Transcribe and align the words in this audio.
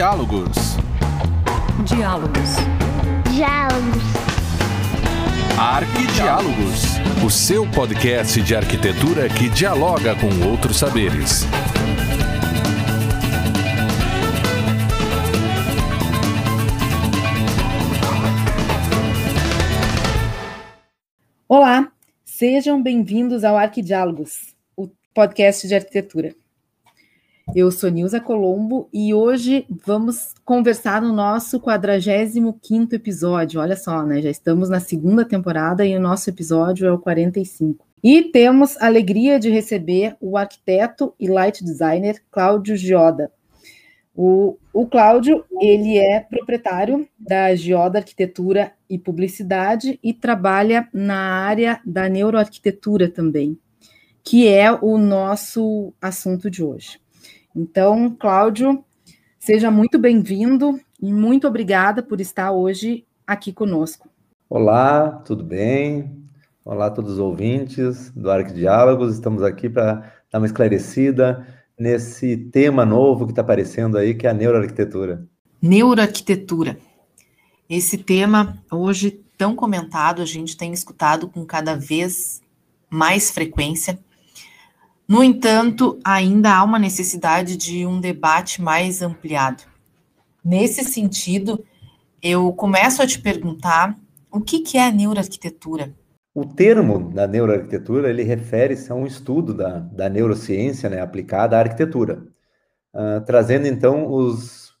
Diálogos. 0.00 0.56
Diálogos. 1.84 2.56
Diálogos. 3.30 4.02
Arquidiálogos. 5.58 6.84
O 7.22 7.28
seu 7.28 7.70
podcast 7.70 8.40
de 8.40 8.56
arquitetura 8.56 9.28
que 9.28 9.50
dialoga 9.50 10.16
com 10.16 10.48
outros 10.48 10.78
saberes. 10.78 11.44
Olá, 21.46 21.92
sejam 22.24 22.82
bem-vindos 22.82 23.44
ao 23.44 23.58
Arquidiálogos, 23.58 24.54
o 24.74 24.88
podcast 25.12 25.68
de 25.68 25.74
arquitetura. 25.74 26.34
Eu 27.52 27.72
sou 27.72 27.90
Nilza 27.90 28.20
Colombo 28.20 28.88
e 28.92 29.12
hoje 29.12 29.66
vamos 29.84 30.34
conversar 30.44 31.02
no 31.02 31.12
nosso 31.12 31.58
45º 31.58 32.92
episódio. 32.92 33.60
Olha 33.60 33.76
só, 33.76 34.04
né? 34.04 34.22
Já 34.22 34.30
estamos 34.30 34.68
na 34.68 34.78
segunda 34.78 35.24
temporada 35.24 35.84
e 35.84 35.96
o 35.96 36.00
nosso 36.00 36.30
episódio 36.30 36.86
é 36.86 36.92
o 36.92 36.98
45. 36.98 37.84
E 38.04 38.22
temos 38.22 38.76
a 38.76 38.86
alegria 38.86 39.40
de 39.40 39.50
receber 39.50 40.16
o 40.20 40.36
arquiteto 40.36 41.12
e 41.18 41.26
light 41.26 41.64
designer 41.64 42.22
Cláudio 42.30 42.76
Gioda. 42.76 43.32
O, 44.14 44.56
o 44.72 44.86
Cláudio, 44.86 45.44
ele 45.60 45.98
é 45.98 46.20
proprietário 46.20 47.08
da 47.18 47.52
Gioda 47.56 47.98
Arquitetura 47.98 48.72
e 48.88 48.96
Publicidade 48.96 49.98
e 50.04 50.14
trabalha 50.14 50.88
na 50.92 51.18
área 51.18 51.80
da 51.84 52.08
neuroarquitetura 52.08 53.08
também, 53.08 53.58
que 54.22 54.46
é 54.46 54.70
o 54.70 54.96
nosso 54.96 55.92
assunto 56.00 56.48
de 56.48 56.62
hoje. 56.62 57.00
Então, 57.54 58.14
Cláudio, 58.18 58.84
seja 59.38 59.70
muito 59.72 59.98
bem-vindo 59.98 60.78
e 61.02 61.12
muito 61.12 61.48
obrigada 61.48 62.00
por 62.00 62.20
estar 62.20 62.52
hoje 62.52 63.04
aqui 63.26 63.52
conosco. 63.52 64.08
Olá, 64.48 65.10
tudo 65.24 65.42
bem? 65.42 66.10
Olá 66.64 66.86
a 66.86 66.90
todos 66.90 67.14
os 67.14 67.18
ouvintes 67.18 68.10
do 68.10 68.30
Arc 68.30 68.52
Diálogos. 68.52 69.14
Estamos 69.14 69.42
aqui 69.42 69.68
para 69.68 70.12
dar 70.30 70.38
uma 70.38 70.46
esclarecida 70.46 71.44
nesse 71.76 72.36
tema 72.36 72.86
novo 72.86 73.26
que 73.26 73.32
está 73.32 73.42
aparecendo 73.42 73.98
aí, 73.98 74.14
que 74.14 74.28
é 74.28 74.30
a 74.30 74.34
neuroarquitetura. 74.34 75.26
Neuroarquitetura. 75.60 76.78
Esse 77.68 77.98
tema, 77.98 78.58
hoje 78.70 79.24
tão 79.36 79.56
comentado, 79.56 80.22
a 80.22 80.26
gente 80.26 80.56
tem 80.56 80.72
escutado 80.72 81.28
com 81.28 81.44
cada 81.44 81.74
vez 81.74 82.40
mais 82.88 83.30
frequência 83.30 83.98
no 85.10 85.24
entanto, 85.24 85.98
ainda 86.04 86.54
há 86.54 86.62
uma 86.62 86.78
necessidade 86.78 87.56
de 87.56 87.84
um 87.84 88.00
debate 88.00 88.62
mais 88.62 89.02
ampliado. 89.02 89.64
Nesse 90.44 90.84
sentido, 90.84 91.64
eu 92.22 92.52
começo 92.52 93.02
a 93.02 93.06
te 93.08 93.18
perguntar 93.18 93.96
o 94.30 94.40
que, 94.40 94.78
é 94.78 94.86
a 94.86 94.92
neuroarquitetura? 94.92 95.92
O 96.32 96.46
termo 96.46 97.10
da 97.12 97.26
neuroarquitetura 97.26 98.08
ele 98.08 98.22
refere-se 98.22 98.92
a 98.92 98.94
um 98.94 99.04
estudo 99.04 99.52
da, 99.52 99.80
da 99.80 100.08
neurociência 100.08 100.88
né, 100.88 101.00
aplicada 101.00 101.56
à 101.56 101.58
arquitetura, 101.58 102.22
uh, 102.94 103.20
trazendo 103.26 103.66
então 103.66 104.12
os 104.12 104.76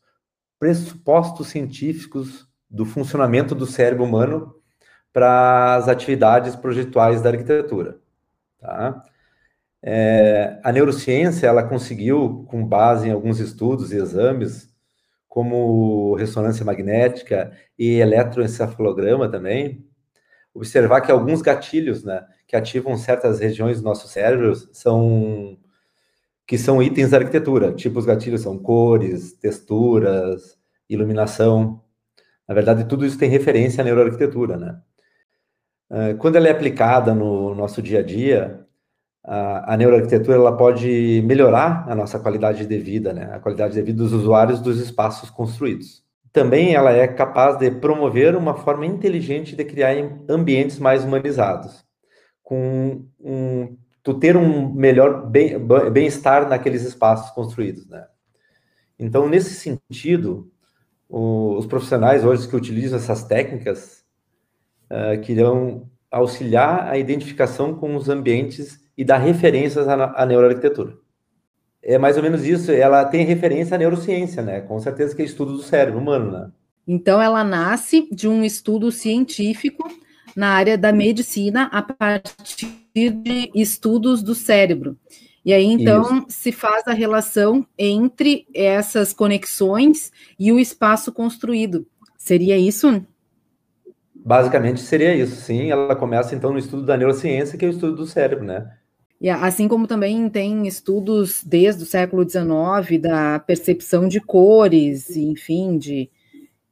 pressupostos 0.60 1.48
científicos 1.48 2.46
do 2.70 2.84
funcionamento 2.84 3.52
do 3.52 3.66
cérebro 3.66 4.04
humano 4.04 4.54
para 5.12 5.74
as 5.74 5.88
atividades 5.88 6.54
projetuais 6.54 7.20
da 7.20 7.30
arquitetura. 7.30 7.98
Tá? 8.60 9.02
É, 9.82 10.60
a 10.62 10.72
neurociência 10.72 11.46
ela 11.46 11.62
conseguiu, 11.62 12.44
com 12.48 12.66
base 12.66 13.08
em 13.08 13.12
alguns 13.12 13.40
estudos 13.40 13.92
e 13.92 13.96
exames, 13.96 14.68
como 15.28 16.14
ressonância 16.16 16.64
magnética 16.64 17.52
e 17.78 17.98
eletroencefalograma 18.00 19.30
também, 19.30 19.86
observar 20.54 21.00
que 21.02 21.12
alguns 21.12 21.42
gatilhos, 21.42 22.04
né, 22.04 22.26
que 22.48 22.56
ativam 22.56 22.96
certas 22.96 23.40
regiões 23.40 23.80
do 23.80 23.84
nosso 23.84 24.08
cérebro 24.08 24.54
são 24.72 25.58
que 26.46 26.58
são 26.58 26.82
itens 26.82 27.10
da 27.10 27.18
arquitetura. 27.18 27.72
Tipo 27.74 27.98
os 28.00 28.06
gatilhos 28.06 28.42
são 28.42 28.58
cores, 28.58 29.32
texturas, 29.34 30.58
iluminação. 30.88 31.82
Na 32.48 32.54
verdade, 32.54 32.84
tudo 32.88 33.06
isso 33.06 33.18
tem 33.18 33.30
referência 33.30 33.82
à 33.82 33.84
neuroarquitetura, 33.84 34.56
né? 34.56 34.80
Ah, 35.90 36.14
quando 36.18 36.36
ela 36.36 36.48
é 36.48 36.52
aplicada 36.52 37.14
no 37.14 37.54
nosso 37.54 37.82
dia 37.82 38.00
a 38.00 38.02
dia, 38.02 38.64
a, 39.22 39.76
neuroarquitetura 39.76 40.36
ela 40.36 40.56
pode 40.56 41.22
melhorar 41.26 41.84
a 41.88 41.94
nossa 41.94 42.18
qualidade 42.18 42.66
de 42.66 42.78
vida, 42.78 43.12
né? 43.12 43.30
a 43.32 43.38
qualidade 43.38 43.74
de 43.74 43.82
vida 43.82 44.02
dos 44.02 44.12
usuários 44.12 44.60
dos 44.60 44.78
espaços 44.80 45.30
construídos. 45.30 46.02
Também 46.32 46.74
ela 46.74 46.92
é 46.92 47.06
capaz 47.06 47.58
de 47.58 47.70
promover 47.70 48.36
uma 48.36 48.54
forma 48.54 48.86
inteligente 48.86 49.56
de 49.56 49.64
criar 49.64 49.94
ambientes 50.28 50.78
mais 50.78 51.04
humanizados, 51.04 51.84
com 52.42 53.04
um, 53.18 53.76
tu 54.02 54.14
ter 54.14 54.36
um 54.36 54.72
melhor 54.72 55.28
bem-estar 55.28 56.48
naqueles 56.48 56.82
espaços 56.82 57.30
construídos, 57.32 57.86
né? 57.88 58.06
Então, 58.98 59.28
nesse 59.28 59.54
sentido, 59.54 60.52
o, 61.08 61.56
os 61.56 61.66
profissionais 61.66 62.24
hoje 62.24 62.46
que 62.46 62.54
utilizam 62.54 62.98
essas 62.98 63.24
técnicas 63.24 64.04
uh, 64.90 65.20
que 65.20 65.32
irão 65.32 65.88
auxiliar 66.10 66.88
a 66.88 66.98
identificação 66.98 67.74
com 67.74 67.96
os 67.96 68.08
ambientes 68.08 68.78
e 69.00 69.04
dar 69.04 69.16
referências 69.16 69.88
à, 69.88 70.12
à 70.14 70.26
neuroarquitetura. 70.26 70.92
É 71.82 71.96
mais 71.96 72.18
ou 72.18 72.22
menos 72.22 72.44
isso, 72.44 72.70
ela 72.70 73.02
tem 73.06 73.24
referência 73.24 73.74
à 73.74 73.78
neurociência, 73.78 74.42
né? 74.42 74.60
Com 74.60 74.78
certeza 74.78 75.16
que 75.16 75.22
é 75.22 75.24
estudo 75.24 75.54
do 75.54 75.62
cérebro 75.62 75.98
humano, 75.98 76.30
né? 76.30 76.50
Então, 76.86 77.18
ela 77.22 77.42
nasce 77.42 78.06
de 78.12 78.28
um 78.28 78.44
estudo 78.44 78.92
científico 78.92 79.90
na 80.36 80.48
área 80.50 80.76
da 80.76 80.92
medicina 80.92 81.70
a 81.72 81.80
partir 81.80 82.68
de 82.94 83.50
estudos 83.54 84.22
do 84.22 84.34
cérebro. 84.34 84.98
E 85.42 85.54
aí, 85.54 85.64
então, 85.64 86.02
Isso. 86.02 86.26
se 86.28 86.52
faz 86.52 86.86
a 86.86 86.92
relação 86.92 87.66
entre 87.78 88.46
essas 88.52 89.14
conexões 89.14 90.12
e 90.38 90.52
o 90.52 90.60
espaço 90.60 91.10
construído. 91.10 91.86
Seria 92.18 92.58
isso? 92.58 93.02
Basicamente 94.14 94.82
seria 94.82 95.14
isso, 95.14 95.36
sim. 95.36 95.70
Ela 95.70 95.96
começa, 95.96 96.34
então, 96.34 96.52
no 96.52 96.58
estudo 96.58 96.84
da 96.84 96.98
neurociência, 96.98 97.56
que 97.56 97.64
é 97.64 97.68
o 97.68 97.70
estudo 97.70 97.96
do 97.96 98.06
cérebro, 98.06 98.44
né? 98.44 98.70
E 99.20 99.28
assim 99.28 99.68
como 99.68 99.86
também 99.86 100.28
tem 100.30 100.66
estudos 100.66 101.44
desde 101.44 101.82
o 101.82 101.86
século 101.86 102.28
XIX 102.28 103.00
da 103.00 103.38
percepção 103.38 104.08
de 104.08 104.18
cores, 104.18 105.14
enfim, 105.14 105.76
de, 105.76 106.10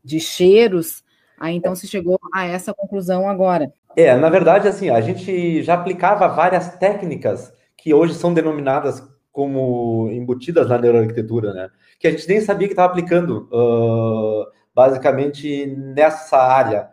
de 0.02 0.18
cheiros, 0.18 1.04
aí 1.38 1.54
então 1.54 1.74
se 1.74 1.86
chegou 1.86 2.18
a 2.32 2.46
essa 2.46 2.72
conclusão 2.72 3.28
agora. 3.28 3.70
É, 3.94 4.16
na 4.16 4.30
verdade, 4.30 4.66
assim, 4.66 4.88
a 4.88 5.00
gente 5.00 5.62
já 5.62 5.74
aplicava 5.74 6.26
várias 6.28 6.76
técnicas 6.76 7.52
que 7.76 7.92
hoje 7.92 8.14
são 8.14 8.32
denominadas 8.32 9.02
como 9.30 10.08
embutidas 10.10 10.68
na 10.68 10.78
neuroarquitetura, 10.78 11.52
né? 11.52 11.68
Que 11.98 12.08
a 12.08 12.10
gente 12.10 12.26
nem 12.28 12.40
sabia 12.40 12.66
que 12.66 12.72
estava 12.72 12.90
aplicando, 12.90 13.48
uh, 13.52 14.46
basicamente 14.74 15.66
nessa 15.66 16.38
área, 16.38 16.88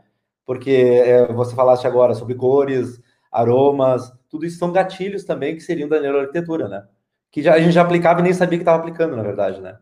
porque 0.46 0.72
é, 0.72 1.32
você 1.32 1.56
falaste 1.56 1.88
agora 1.88 2.14
sobre 2.14 2.36
cores, 2.36 3.02
aromas, 3.32 4.12
tudo 4.36 4.46
isso 4.46 4.58
são 4.58 4.72
gatilhos 4.72 5.24
também 5.24 5.56
que 5.56 5.62
seriam 5.62 5.88
da 5.88 6.02
neuroarquitetura, 6.02 6.68
né? 6.68 6.84
Que 7.32 7.42
já, 7.42 7.54
a 7.54 7.60
gente 7.60 7.72
já 7.72 7.82
aplicava 7.82 8.20
e 8.20 8.24
nem 8.24 8.34
sabia 8.34 8.58
que 8.58 8.64
estava 8.64 8.80
aplicando, 8.80 9.16
na 9.16 9.24
verdade, 9.24 9.62
né? 9.62 9.78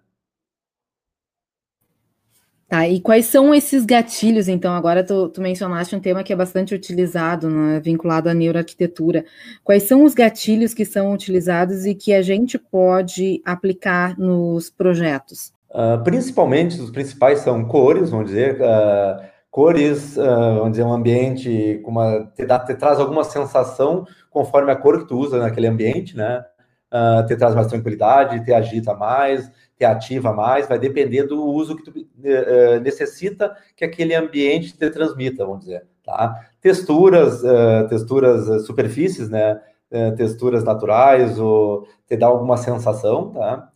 Tá, 2.68 2.88
e 2.88 3.00
quais 3.02 3.26
são 3.26 3.54
esses 3.54 3.86
gatilhos, 3.86 4.48
então? 4.48 4.74
Agora 4.74 5.04
tu, 5.04 5.30
tu 5.30 5.42
mencionaste 5.42 5.96
um 5.96 6.00
tema 6.00 6.24
que 6.24 6.32
é 6.32 6.36
bastante 6.36 6.74
utilizado, 6.74 7.50
né, 7.50 7.80
vinculado 7.80 8.30
à 8.30 8.34
neuroarquitetura. 8.34 9.26
Quais 9.64 9.84
são 9.84 10.04
os 10.04 10.14
gatilhos 10.14 10.74
que 10.74 10.86
são 10.86 11.14
utilizados 11.14 11.86
e 11.86 11.94
que 11.94 12.14
a 12.14 12.22
gente 12.22 12.58
pode 12.58 13.42
aplicar 13.46 14.18
nos 14.18 14.70
projetos? 14.70 15.52
Uh, 15.70 16.04
principalmente, 16.04 16.80
os 16.80 16.92
principais 16.92 17.40
são 17.40 17.66
cores, 17.66 18.12
vamos 18.12 18.28
dizer, 18.28 18.60
uh, 18.62 19.24
cores, 19.54 20.18
uh, 20.18 20.58
vamos 20.58 20.72
dizer, 20.72 20.84
um 20.84 20.92
ambiente 20.92 21.80
com 21.84 21.92
uma, 21.92 22.26
te, 22.36 22.44
dá, 22.44 22.58
te 22.58 22.74
traz 22.74 23.00
alguma 23.00 23.24
sensação 23.24 24.04
conforme 24.32 24.72
a 24.72 24.76
cor 24.76 24.98
que 24.98 25.08
tu 25.08 25.16
usa 25.16 25.38
naquele 25.38 25.68
ambiente, 25.68 26.18
né? 26.18 26.44
Uh, 26.92 27.24
te 27.28 27.36
traz 27.36 27.54
mais 27.54 27.68
tranquilidade, 27.68 28.44
te 28.44 28.52
agita 28.52 28.96
mais, 28.96 29.52
te 29.78 29.86
ativa 29.86 30.34
mais, 30.34 30.68
vai 30.68 30.80
depender 30.80 31.28
do 31.28 31.46
uso 31.46 31.76
que 31.76 31.84
tu 31.84 31.92
uh, 31.92 32.80
necessita 32.82 33.56
que 33.76 33.86
aquele 33.86 34.16
ambiente 34.16 34.76
te 34.76 34.90
transmita, 34.90 35.46
vamos 35.46 35.66
dizer, 35.66 35.86
tá? 36.04 36.34
Texturas, 36.60 37.44
uh, 37.44 37.88
texturas, 37.88 38.66
superfícies, 38.66 39.30
né? 39.30 39.62
texturas 40.18 40.64
naturais, 40.64 41.38
ou 41.38 41.88
te 42.08 42.18
dá 42.18 42.26
alguma 42.26 42.58
sensação, 42.58 43.30
tá? 43.30 43.70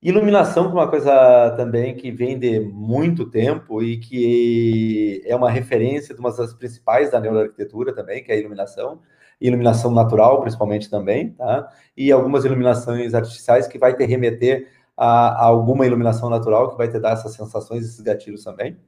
Iluminação, 0.00 0.70
que 0.70 0.70
é 0.70 0.80
uma 0.80 0.88
coisa 0.88 1.54
também 1.56 1.96
que 1.96 2.12
vem 2.12 2.38
de 2.38 2.60
muito 2.60 3.28
tempo 3.28 3.82
e 3.82 3.98
que 3.98 5.20
é 5.26 5.34
uma 5.34 5.50
referência 5.50 6.14
de 6.14 6.20
uma 6.20 6.30
das 6.30 6.54
principais 6.54 7.10
da 7.10 7.18
neuroarquitetura 7.18 7.92
também, 7.92 8.22
que 8.22 8.30
é 8.30 8.36
a 8.36 8.38
iluminação, 8.38 9.00
iluminação 9.40 9.90
natural, 9.90 10.40
principalmente 10.40 10.88
também, 10.88 11.30
tá? 11.30 11.68
E 11.96 12.12
algumas 12.12 12.44
iluminações 12.44 13.12
artificiais 13.12 13.66
que 13.66 13.76
vai 13.76 13.96
te 13.96 14.04
remeter 14.04 14.68
a, 14.96 15.30
a 15.30 15.44
alguma 15.46 15.84
iluminação 15.84 16.30
natural 16.30 16.70
que 16.70 16.76
vai 16.76 16.88
te 16.88 17.00
dar 17.00 17.14
essas 17.14 17.34
sensações, 17.34 17.84
esses 17.84 18.00
gatilhos 18.00 18.44
também. 18.44 18.78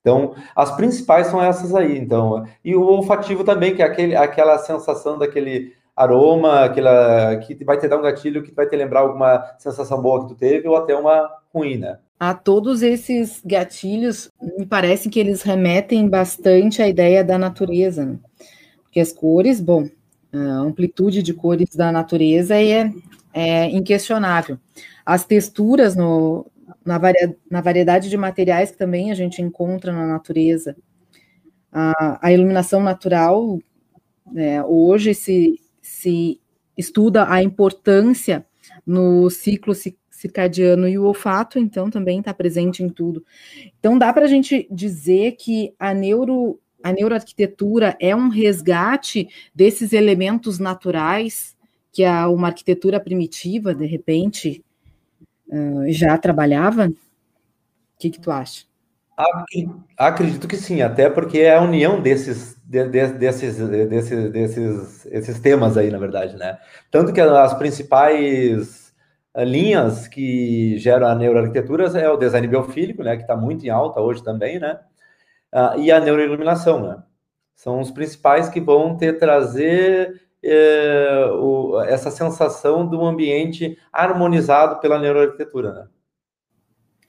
Então, 0.00 0.34
as 0.54 0.74
principais 0.74 1.28
são 1.28 1.42
essas 1.42 1.74
aí. 1.76 1.96
Então, 1.96 2.44
e 2.64 2.74
o 2.74 2.82
olfativo 2.82 3.44
também, 3.44 3.74
que 3.74 3.82
é 3.82 3.84
aquele, 3.84 4.16
aquela 4.16 4.58
sensação 4.58 5.16
daquele 5.16 5.75
aroma, 5.96 6.64
aquela 6.64 7.36
que 7.36 7.64
vai 7.64 7.78
te 7.78 7.88
dar 7.88 7.98
um 7.98 8.02
gatilho 8.02 8.42
que 8.42 8.52
vai 8.52 8.66
te 8.66 8.76
lembrar 8.76 9.00
alguma 9.00 9.42
sensação 9.58 10.00
boa 10.02 10.22
que 10.22 10.34
tu 10.34 10.34
teve 10.34 10.68
ou 10.68 10.76
até 10.76 10.94
uma 10.94 11.28
ruim, 11.52 11.78
né? 11.78 11.98
A 12.20 12.34
todos 12.34 12.82
esses 12.82 13.42
gatilhos, 13.44 14.30
me 14.58 14.66
parece 14.66 15.08
que 15.08 15.18
eles 15.18 15.42
remetem 15.42 16.08
bastante 16.08 16.82
à 16.82 16.88
ideia 16.88 17.24
da 17.24 17.38
natureza, 17.38 18.04
né? 18.04 18.18
porque 18.82 19.00
as 19.00 19.12
cores, 19.12 19.60
bom, 19.60 19.86
a 20.32 20.38
amplitude 20.38 21.22
de 21.22 21.34
cores 21.34 21.76
da 21.76 21.92
natureza 21.92 22.56
é, 22.56 22.90
é 23.34 23.66
inquestionável. 23.70 24.58
As 25.04 25.26
texturas 25.26 25.94
no, 25.94 26.46
na, 26.82 26.96
varia, 26.96 27.36
na, 27.50 27.60
variedade 27.60 28.08
de 28.08 28.16
materiais 28.16 28.70
que 28.70 28.78
também 28.78 29.10
a 29.10 29.14
gente 29.14 29.42
encontra 29.42 29.92
na 29.92 30.06
natureza, 30.06 30.74
a, 31.70 32.26
a 32.26 32.32
iluminação 32.32 32.82
natural, 32.82 33.58
né, 34.26 34.64
hoje 34.64 35.14
se, 35.14 35.60
se 35.86 36.40
estuda 36.76 37.30
a 37.30 37.42
importância 37.42 38.44
no 38.84 39.30
ciclo 39.30 39.72
circadiano 40.10 40.88
e 40.88 40.98
o 40.98 41.04
olfato, 41.04 41.58
então, 41.58 41.88
também 41.88 42.18
está 42.18 42.34
presente 42.34 42.82
em 42.82 42.88
tudo. 42.88 43.24
Então, 43.78 43.96
dá 43.96 44.12
para 44.12 44.24
a 44.24 44.28
gente 44.28 44.66
dizer 44.70 45.32
que 45.32 45.72
a 45.78 45.94
neuro 45.94 46.58
a 46.82 46.92
neuroarquitetura 46.92 47.96
é 47.98 48.14
um 48.14 48.28
resgate 48.28 49.28
desses 49.52 49.92
elementos 49.92 50.60
naturais 50.60 51.56
que 51.90 52.04
a, 52.04 52.28
uma 52.28 52.48
arquitetura 52.48 53.00
primitiva, 53.00 53.74
de 53.74 53.86
repente, 53.86 54.64
uh, 55.48 55.84
já 55.88 56.16
trabalhava? 56.16 56.86
O 56.86 56.94
que, 57.98 58.10
que 58.10 58.20
tu 58.20 58.30
acha? 58.30 58.66
Acredito 59.96 60.46
que 60.46 60.56
sim, 60.56 60.82
até 60.82 61.08
porque 61.08 61.38
é 61.38 61.56
a 61.56 61.62
união 61.62 62.00
desses, 62.00 62.56
de, 62.64 62.84
de, 62.88 63.06
desses, 63.14 63.56
desses, 63.58 64.32
desses 64.32 65.06
esses 65.06 65.40
temas 65.40 65.76
aí, 65.76 65.90
na 65.90 65.98
verdade, 65.98 66.36
né? 66.36 66.58
Tanto 66.90 67.12
que 67.12 67.20
as 67.20 67.54
principais 67.54 68.94
linhas 69.36 70.06
que 70.08 70.78
geram 70.78 71.06
a 71.06 71.14
neuroarquitetura 71.14 71.86
é 71.98 72.08
o 72.10 72.16
design 72.16 72.46
biofílico, 72.46 73.02
né? 73.02 73.16
Que 73.16 73.22
está 73.22 73.36
muito 73.36 73.64
em 73.64 73.70
alta 73.70 74.00
hoje 74.00 74.22
também, 74.22 74.58
né? 74.58 74.78
uh, 75.52 75.78
e 75.80 75.90
a 75.90 76.00
neuroiluminação, 76.00 76.82
né? 76.86 77.02
São 77.54 77.80
os 77.80 77.90
principais 77.90 78.48
que 78.48 78.60
vão 78.60 78.96
ter 78.98 79.18
trazer 79.18 80.20
eh, 80.42 81.26
o, 81.32 81.80
essa 81.82 82.10
sensação 82.10 82.86
de 82.88 82.94
um 82.94 83.06
ambiente 83.06 83.78
harmonizado 83.90 84.78
pela 84.78 84.98
neuroarquitetura, 84.98 85.72
né? 85.72 85.88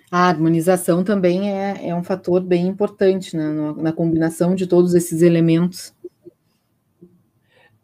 A 0.09 0.29
harmonização 0.29 1.03
também 1.03 1.51
é, 1.51 1.89
é 1.89 1.95
um 1.95 2.03
fator 2.03 2.41
bem 2.41 2.67
importante 2.67 3.35
né, 3.35 3.73
na 3.77 3.91
combinação 3.91 4.55
de 4.55 4.65
todos 4.65 4.93
esses 4.93 5.21
elementos. 5.21 5.93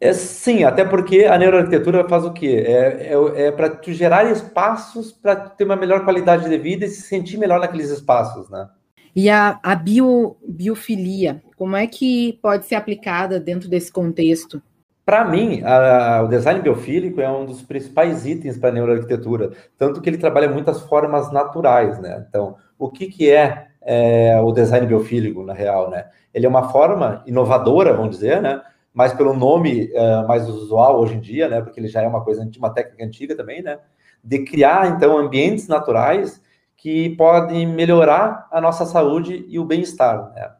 É, 0.00 0.12
sim, 0.12 0.64
até 0.64 0.84
porque 0.84 1.24
a 1.24 1.38
neuroarquitetura 1.38 2.06
faz 2.08 2.24
o 2.24 2.32
quê? 2.32 2.64
É, 2.66 3.14
é, 3.14 3.46
é 3.46 3.52
para 3.52 3.70
tu 3.70 3.92
gerar 3.92 4.30
espaços 4.30 5.12
para 5.12 5.36
ter 5.36 5.64
uma 5.64 5.76
melhor 5.76 6.04
qualidade 6.04 6.48
de 6.48 6.58
vida 6.58 6.84
e 6.84 6.88
se 6.88 7.02
sentir 7.02 7.38
melhor 7.38 7.60
naqueles 7.60 7.90
espaços, 7.90 8.48
né? 8.50 8.68
E 9.16 9.30
a, 9.30 9.60
a 9.62 9.74
bio, 9.76 10.36
biofilia, 10.46 11.42
como 11.56 11.76
é 11.76 11.86
que 11.86 12.38
pode 12.42 12.66
ser 12.66 12.74
aplicada 12.74 13.38
dentro 13.38 13.68
desse 13.68 13.92
contexto? 13.92 14.60
Para 15.04 15.24
mim, 15.24 15.62
a, 15.62 16.22
o 16.22 16.28
design 16.28 16.60
biofílico 16.60 17.20
é 17.20 17.30
um 17.30 17.44
dos 17.44 17.62
principais 17.62 18.24
itens 18.24 18.56
para 18.56 18.70
a 18.70 18.72
neuroarquitetura, 18.72 19.52
tanto 19.76 20.00
que 20.00 20.08
ele 20.08 20.16
trabalha 20.16 20.48
muitas 20.48 20.80
formas 20.80 21.30
naturais, 21.30 21.98
né? 21.98 22.24
Então, 22.26 22.56
o 22.78 22.88
que, 22.88 23.06
que 23.08 23.30
é, 23.30 23.66
é 23.82 24.40
o 24.40 24.50
design 24.50 24.86
biofílico, 24.86 25.44
na 25.44 25.52
real, 25.52 25.90
né? 25.90 26.06
Ele 26.32 26.46
é 26.46 26.48
uma 26.48 26.70
forma 26.70 27.22
inovadora, 27.26 27.92
vamos 27.92 28.12
dizer, 28.12 28.40
né? 28.40 28.62
Mas 28.94 29.12
pelo 29.12 29.34
nome 29.34 29.90
uh, 29.92 30.26
mais 30.26 30.48
usual 30.48 31.00
hoje 31.00 31.14
em 31.16 31.20
dia, 31.20 31.48
né? 31.48 31.60
Porque 31.60 31.78
ele 31.78 31.88
já 31.88 32.00
é 32.00 32.08
uma 32.08 32.24
coisa, 32.24 32.48
uma 32.56 32.70
técnica 32.70 33.04
antiga 33.04 33.36
também, 33.36 33.62
né? 33.62 33.78
De 34.22 34.44
criar, 34.44 34.88
então, 34.88 35.18
ambientes 35.18 35.68
naturais 35.68 36.40
que 36.76 37.10
podem 37.16 37.66
melhorar 37.66 38.46
a 38.50 38.60
nossa 38.60 38.86
saúde 38.86 39.44
e 39.48 39.58
o 39.58 39.64
bem-estar. 39.64 40.32
Né? 40.34 40.50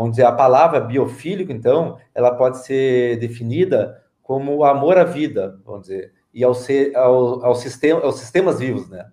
Vamos 0.00 0.12
dizer, 0.12 0.24
a 0.24 0.32
palavra 0.32 0.80
biofílico, 0.80 1.52
então, 1.52 1.98
ela 2.14 2.34
pode 2.34 2.64
ser 2.64 3.18
definida 3.18 4.02
como 4.22 4.64
amor 4.64 4.96
à 4.96 5.04
vida, 5.04 5.60
vamos 5.62 5.82
dizer, 5.82 6.14
e 6.32 6.42
ao, 6.42 6.54
ser, 6.54 6.96
ao, 6.96 7.44
ao 7.44 7.54
sistema, 7.54 8.00
aos 8.00 8.18
sistemas 8.18 8.60
vivos, 8.60 8.88
né? 8.88 9.10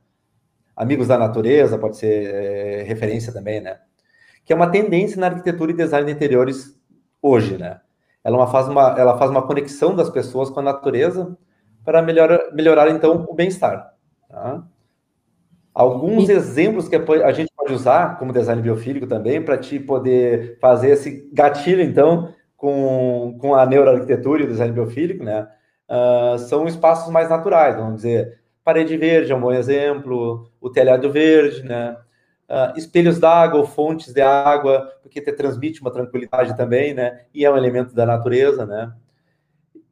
Amigos 0.73 1.09
da 1.09 1.17
natureza 1.17 1.77
pode 1.77 1.97
ser 1.97 2.33
é, 2.33 2.83
referência 2.83 3.33
também, 3.33 3.59
né? 3.59 3.81
Que 4.45 4.53
é 4.53 4.55
uma 4.55 4.71
tendência 4.71 5.19
na 5.19 5.27
arquitetura 5.27 5.73
e 5.73 5.75
design 5.75 6.05
de 6.05 6.13
interiores 6.13 6.79
hoje, 7.21 7.57
né? 7.57 7.81
Ela, 8.23 8.37
uma, 8.37 8.47
faz, 8.47 8.69
uma, 8.69 8.97
ela 8.97 9.17
faz 9.17 9.29
uma 9.29 9.45
conexão 9.45 9.93
das 9.93 10.09
pessoas 10.09 10.49
com 10.49 10.61
a 10.61 10.63
natureza 10.63 11.37
para 11.83 12.01
melhorar, 12.01 12.49
melhorar 12.53 12.89
então, 12.91 13.25
o 13.27 13.33
bem-estar. 13.33 13.93
Tá? 14.29 14.63
Alguns 15.73 16.29
e... 16.29 16.31
exemplos 16.31 16.87
que 16.87 16.95
a 16.95 17.31
gente 17.33 17.51
pode 17.67 17.73
usar 17.73 18.17
como 18.17 18.31
design 18.31 18.61
biofílico 18.61 19.05
também, 19.05 19.41
para 19.41 19.57
te 19.57 19.77
poder 19.77 20.57
fazer 20.61 20.91
esse 20.91 21.29
gatilho, 21.33 21.81
então, 21.81 22.33
com, 22.55 23.37
com 23.39 23.53
a 23.53 23.65
neuroarquitetura 23.65 24.41
e 24.41 24.45
o 24.45 24.49
design 24.49 24.73
biofílico, 24.73 25.23
né? 25.23 25.47
Uh, 25.89 26.37
são 26.39 26.65
espaços 26.65 27.11
mais 27.11 27.29
naturais, 27.29 27.75
vamos 27.75 27.97
dizer, 27.97 28.39
parede 28.63 28.95
verde 28.97 29.31
é 29.31 29.35
um 29.35 29.41
bom 29.41 29.51
exemplo, 29.51 30.49
o 30.61 30.69
telhado 30.69 31.11
verde, 31.11 31.63
né? 31.63 31.97
Uh, 32.49 32.77
espelhos 32.77 33.19
d'água 33.19 33.65
fontes 33.65 34.13
de 34.13 34.21
água, 34.21 34.89
porque 35.01 35.21
te 35.21 35.33
transmite 35.33 35.81
uma 35.81 35.91
tranquilidade 35.91 36.55
também, 36.55 36.93
né? 36.93 37.25
E 37.33 37.43
é 37.43 37.51
um 37.51 37.57
elemento 37.57 37.93
da 37.93 38.05
natureza, 38.05 38.65
né? 38.65 38.93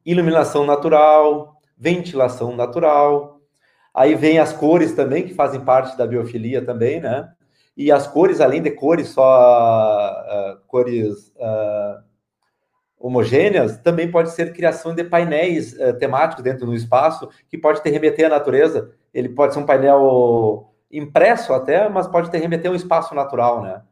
Iluminação 0.04 0.64
natural, 0.64 1.60
ventilação 1.76 2.56
natural, 2.56 3.36
Aí 3.96 4.14
vem 4.14 4.38
as 4.38 4.52
cores 4.52 4.92
também, 4.92 5.26
que 5.26 5.32
fazem 5.32 5.58
parte 5.58 5.96
da 5.96 6.06
biofilia 6.06 6.62
também, 6.62 7.00
né? 7.00 7.32
E 7.76 7.92
as 7.92 8.06
cores, 8.06 8.40
além 8.40 8.62
de 8.62 8.70
cores 8.70 9.08
só 9.08 10.24
uh, 10.24 10.58
cores 10.66 11.28
uh, 11.36 12.02
homogêneas, 12.98 13.76
também 13.78 14.10
pode 14.10 14.30
ser 14.30 14.52
criação 14.52 14.94
de 14.94 15.04
painéis 15.04 15.74
uh, 15.74 15.92
temáticos 15.98 16.42
dentro 16.42 16.64
do 16.64 16.74
espaço, 16.74 17.28
que 17.48 17.58
pode 17.58 17.82
te 17.82 17.90
remeter 17.90 18.26
à 18.26 18.30
natureza. 18.30 18.92
Ele 19.12 19.28
pode 19.28 19.52
ser 19.52 19.60
um 19.60 19.66
painel 19.66 20.72
impresso 20.90 21.52
até, 21.52 21.88
mas 21.88 22.06
pode 22.06 22.30
te 22.30 22.38
remeter 22.38 22.70
a 22.70 22.72
um 22.72 22.76
espaço 22.76 23.14
natural, 23.14 23.62
né? 23.62 23.82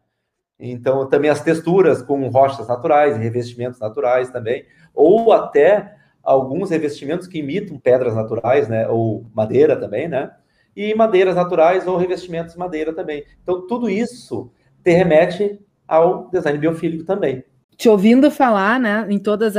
Então, 0.59 1.07
também 1.09 1.31
as 1.31 1.43
texturas 1.43 2.01
com 2.01 2.27
rochas 2.29 2.69
naturais, 2.69 3.17
revestimentos 3.17 3.81
naturais 3.81 4.31
também, 4.31 4.65
ou 4.95 5.33
até 5.33 5.97
alguns 6.23 6.71
revestimentos 6.71 7.27
que 7.27 7.41
imitam 7.41 7.79
pedras 7.79 8.15
naturais, 8.15 8.69
né, 8.69 8.89
ou 8.89 9.27
madeira 9.35 9.77
também, 9.77 10.09
né, 10.09 10.31
e 10.77 10.95
madeiras 10.95 11.37
naturais 11.37 11.87
ou 11.87 11.97
revestimentos 11.97 12.55
de 12.55 12.59
madeira 12.59 12.93
também. 12.93 13.25
Então, 13.43 13.67
tudo 13.67 13.89
isso 13.89 14.51
te 14.83 14.93
remete 14.93 15.59
ao 15.87 16.29
design 16.31 16.59
biofílico 16.59 17.05
também. 17.05 17.45
Te 17.77 17.89
ouvindo 17.89 18.31
falar, 18.31 18.79
né, 18.79 19.07
em 19.09 19.19
todas 19.19 19.55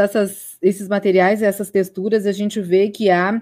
esses 0.62 0.88
materiais 0.88 1.42
essas 1.42 1.70
texturas, 1.70 2.26
a 2.26 2.32
gente 2.32 2.62
vê 2.62 2.90
que 2.90 3.10
há 3.10 3.42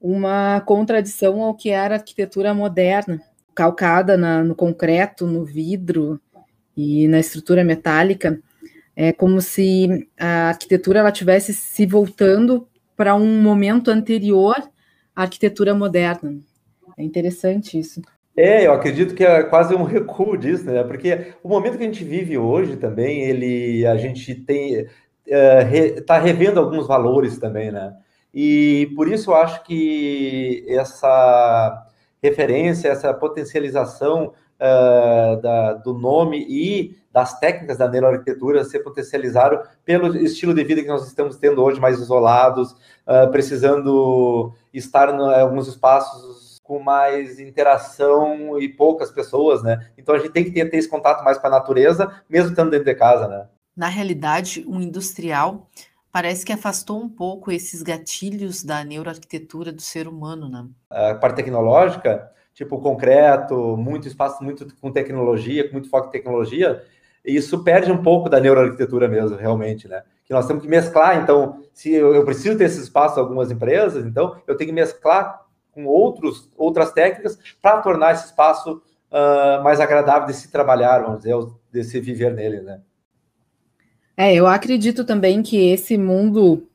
uma 0.00 0.60
contradição 0.60 1.42
ao 1.42 1.54
que 1.54 1.70
era 1.70 1.94
a 1.94 1.98
arquitetura 1.98 2.54
moderna, 2.54 3.20
calcada 3.54 4.16
na, 4.16 4.42
no 4.42 4.54
concreto, 4.54 5.26
no 5.26 5.44
vidro 5.44 6.20
e 6.76 7.08
na 7.08 7.18
estrutura 7.18 7.64
metálica. 7.64 8.40
É 8.94 9.12
como 9.12 9.40
se 9.40 10.08
a 10.18 10.48
arquitetura 10.48 11.00
ela 11.00 11.12
tivesse 11.12 11.54
se 11.54 11.86
voltando 11.86 12.66
para 12.96 13.14
um 13.14 13.40
momento 13.40 13.90
anterior 13.90 14.56
à 15.14 15.22
arquitetura 15.22 15.74
moderna. 15.74 16.38
É 17.00 17.02
interessante 17.02 17.78
isso. 17.78 18.02
É, 18.36 18.66
eu 18.66 18.72
acredito 18.74 19.14
que 19.14 19.24
é 19.24 19.42
quase 19.42 19.74
um 19.74 19.84
recuo 19.84 20.36
disso, 20.36 20.64
né? 20.64 20.84
Porque 20.84 21.32
o 21.42 21.48
momento 21.48 21.78
que 21.78 21.82
a 21.82 21.86
gente 21.86 22.04
vive 22.04 22.36
hoje 22.36 22.76
também, 22.76 23.22
ele, 23.22 23.86
a 23.86 23.96
gente 23.96 24.34
tem 24.34 24.74
está 24.76 24.88
é, 25.26 25.62
re, 25.62 26.00
tá 26.02 26.18
revendo 26.18 26.60
alguns 26.60 26.86
valores 26.86 27.38
também, 27.38 27.72
né? 27.72 27.94
E 28.34 28.92
por 28.94 29.08
isso 29.08 29.30
eu 29.30 29.34
acho 29.34 29.62
que 29.64 30.64
essa 30.68 31.86
referência, 32.22 32.88
essa 32.88 33.14
potencialização 33.14 34.26
uh, 34.60 35.40
da, 35.40 35.72
do 35.74 35.94
nome 35.94 36.44
e 36.48 36.96
das 37.10 37.40
técnicas 37.40 37.78
da 37.78 37.88
neuroarquitetura 37.88 38.62
se 38.62 38.78
potencializaram 38.78 39.62
pelo 39.84 40.16
estilo 40.16 40.54
de 40.54 40.62
vida 40.62 40.82
que 40.82 40.88
nós 40.88 41.06
estamos 41.06 41.36
tendo 41.36 41.62
hoje, 41.62 41.80
mais 41.80 41.98
isolados, 41.98 42.72
uh, 42.72 43.30
precisando 43.32 44.52
estar 44.72 45.08
em 45.08 45.40
alguns 45.40 45.66
espaços 45.66 46.39
com 46.70 46.78
mais 46.78 47.40
interação 47.40 48.56
e 48.56 48.68
poucas 48.68 49.10
pessoas, 49.10 49.60
né? 49.60 49.90
Então 49.98 50.14
a 50.14 50.18
gente 50.18 50.30
tem 50.30 50.44
que 50.44 50.52
ter, 50.52 50.70
ter 50.70 50.76
esse 50.76 50.88
contato 50.88 51.24
mais 51.24 51.36
com 51.36 51.48
a 51.48 51.50
natureza, 51.50 52.22
mesmo 52.28 52.50
estando 52.50 52.70
dentro 52.70 52.84
de 52.84 52.94
casa, 52.94 53.26
né? 53.26 53.48
Na 53.76 53.88
realidade, 53.88 54.64
o 54.68 54.76
industrial 54.80 55.68
parece 56.12 56.46
que 56.46 56.52
afastou 56.52 57.02
um 57.02 57.08
pouco 57.08 57.50
esses 57.50 57.82
gatilhos 57.82 58.62
da 58.62 58.84
neuroarquitetura 58.84 59.72
do 59.72 59.82
ser 59.82 60.06
humano, 60.06 60.48
né? 60.48 60.64
A 60.88 61.16
parte 61.16 61.34
tecnológica 61.34 62.30
tipo 62.54 62.78
concreto, 62.78 63.76
muito 63.76 64.06
espaço, 64.06 64.44
muito 64.44 64.66
com 64.80 64.92
tecnologia, 64.92 65.66
com 65.66 65.72
muito 65.72 65.90
foco 65.90 66.06
em 66.08 66.12
tecnologia, 66.12 66.84
isso 67.24 67.64
perde 67.64 67.90
um 67.90 68.02
pouco 68.02 68.28
da 68.28 68.38
neuroarquitetura 68.38 69.08
mesmo, 69.08 69.36
realmente, 69.36 69.88
né? 69.88 70.02
Que 70.24 70.32
nós 70.32 70.46
temos 70.46 70.62
que 70.62 70.68
mesclar, 70.68 71.20
então, 71.20 71.62
se 71.72 71.92
eu, 71.92 72.14
eu 72.14 72.24
preciso 72.24 72.56
ter 72.58 72.64
esse 72.64 72.80
espaço 72.80 73.18
em 73.18 73.22
algumas 73.22 73.50
empresas, 73.50 74.04
então 74.04 74.36
eu 74.46 74.56
tenho 74.56 74.68
que 74.68 74.74
mesclar 74.74 75.49
com 75.72 75.86
outros, 75.86 76.50
outras 76.56 76.92
técnicas 76.92 77.38
para 77.60 77.80
tornar 77.80 78.12
esse 78.12 78.26
espaço 78.26 78.82
uh, 79.10 79.62
mais 79.62 79.80
agradável 79.80 80.26
de 80.26 80.34
se 80.34 80.50
trabalhar, 80.50 81.00
vamos 81.00 81.18
dizer, 81.18 81.36
de 81.72 81.84
se 81.84 82.00
viver 82.00 82.34
nele, 82.34 82.60
né? 82.60 82.80
É, 84.16 84.34
eu 84.34 84.46
acredito 84.46 85.04
também 85.04 85.42
que 85.42 85.70
esse 85.70 85.96
mundo 85.96 86.66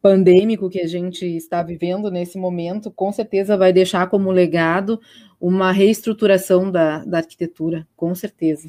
pandêmico 0.00 0.68
que 0.68 0.80
a 0.80 0.86
gente 0.86 1.24
está 1.24 1.62
vivendo 1.62 2.10
nesse 2.10 2.36
momento, 2.36 2.90
com 2.90 3.12
certeza 3.12 3.56
vai 3.56 3.72
deixar 3.72 4.08
como 4.08 4.30
legado 4.30 5.00
uma 5.40 5.72
reestruturação 5.72 6.70
da, 6.70 7.04
da 7.04 7.18
arquitetura, 7.18 7.86
com 7.96 8.14
certeza. 8.14 8.68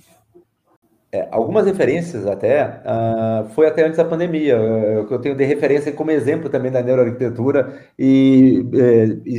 É, 1.14 1.28
algumas 1.30 1.68
referências 1.68 2.26
até, 2.26 2.66
uh, 2.66 3.48
foi 3.50 3.68
até 3.68 3.86
antes 3.86 3.98
da 3.98 4.04
pandemia, 4.04 4.60
uh, 4.60 5.08
eu 5.14 5.20
tenho 5.20 5.36
de 5.36 5.44
referência 5.44 5.92
como 5.92 6.10
exemplo 6.10 6.50
também 6.50 6.72
da 6.72 6.82
neuroarquitetura 6.82 7.80
e 8.00 8.66
uh, 8.74 9.30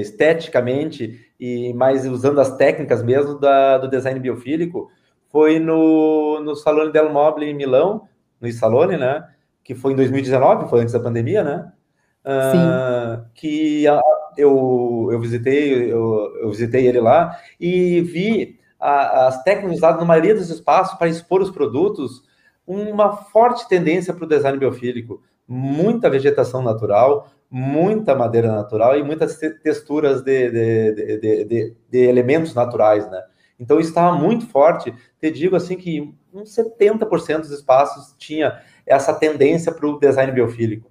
esteticamente 0.00 1.24
e 1.38 1.72
mais 1.74 2.04
usando 2.08 2.40
as 2.40 2.56
técnicas 2.56 3.04
mesmo 3.04 3.38
da, 3.38 3.78
do 3.78 3.88
design 3.88 4.18
biofílico, 4.18 4.90
foi 5.30 5.60
no, 5.60 6.40
no 6.40 6.56
Salone 6.56 6.90
del 6.90 7.12
Mobile 7.12 7.52
em 7.52 7.54
Milão, 7.54 8.08
no 8.40 8.50
Salone, 8.50 8.96
né? 8.96 9.28
Que 9.62 9.76
foi 9.76 9.92
em 9.92 9.96
2019, 9.96 10.68
foi 10.68 10.80
antes 10.80 10.92
da 10.92 10.98
pandemia, 10.98 11.44
né? 11.44 11.72
Uh, 12.24 13.24
que 13.32 13.84
eu, 14.36 15.08
eu 15.12 15.20
visitei 15.20 15.92
eu, 15.92 16.36
eu, 16.40 16.50
visitei 16.50 16.88
ele 16.88 16.98
lá 16.98 17.38
e 17.60 18.00
vi 18.00 18.55
as 18.86 19.42
técnicas 19.42 19.78
usadas 19.78 20.00
na 20.00 20.06
maioria 20.06 20.34
dos 20.34 20.48
espaços 20.48 20.96
para 20.96 21.08
expor 21.08 21.42
os 21.42 21.50
produtos 21.50 22.22
uma 22.66 23.16
forte 23.16 23.68
tendência 23.68 24.14
para 24.14 24.24
o 24.24 24.28
design 24.28 24.58
biofílico, 24.58 25.22
muita 25.46 26.10
vegetação 26.10 26.62
natural, 26.62 27.28
muita 27.50 28.14
madeira 28.14 28.52
natural 28.52 28.98
e 28.98 29.02
muitas 29.02 29.38
texturas 29.62 30.22
de, 30.22 30.50
de, 30.50 31.18
de, 31.44 31.74
de, 31.88 31.98
elementos 31.98 32.54
naturais, 32.54 33.08
né? 33.10 33.22
Então 33.58 33.80
estava 33.80 34.16
muito 34.16 34.46
forte. 34.46 34.92
Te 35.20 35.30
digo 35.30 35.56
assim 35.56 35.76
que 35.76 36.12
uns 36.32 36.54
70% 36.54 37.40
dos 37.40 37.50
espaços 37.50 38.14
tinha 38.18 38.60
essa 38.84 39.14
tendência 39.14 39.72
para 39.72 39.86
o 39.86 39.98
design 39.98 40.32
biofílico. 40.32 40.90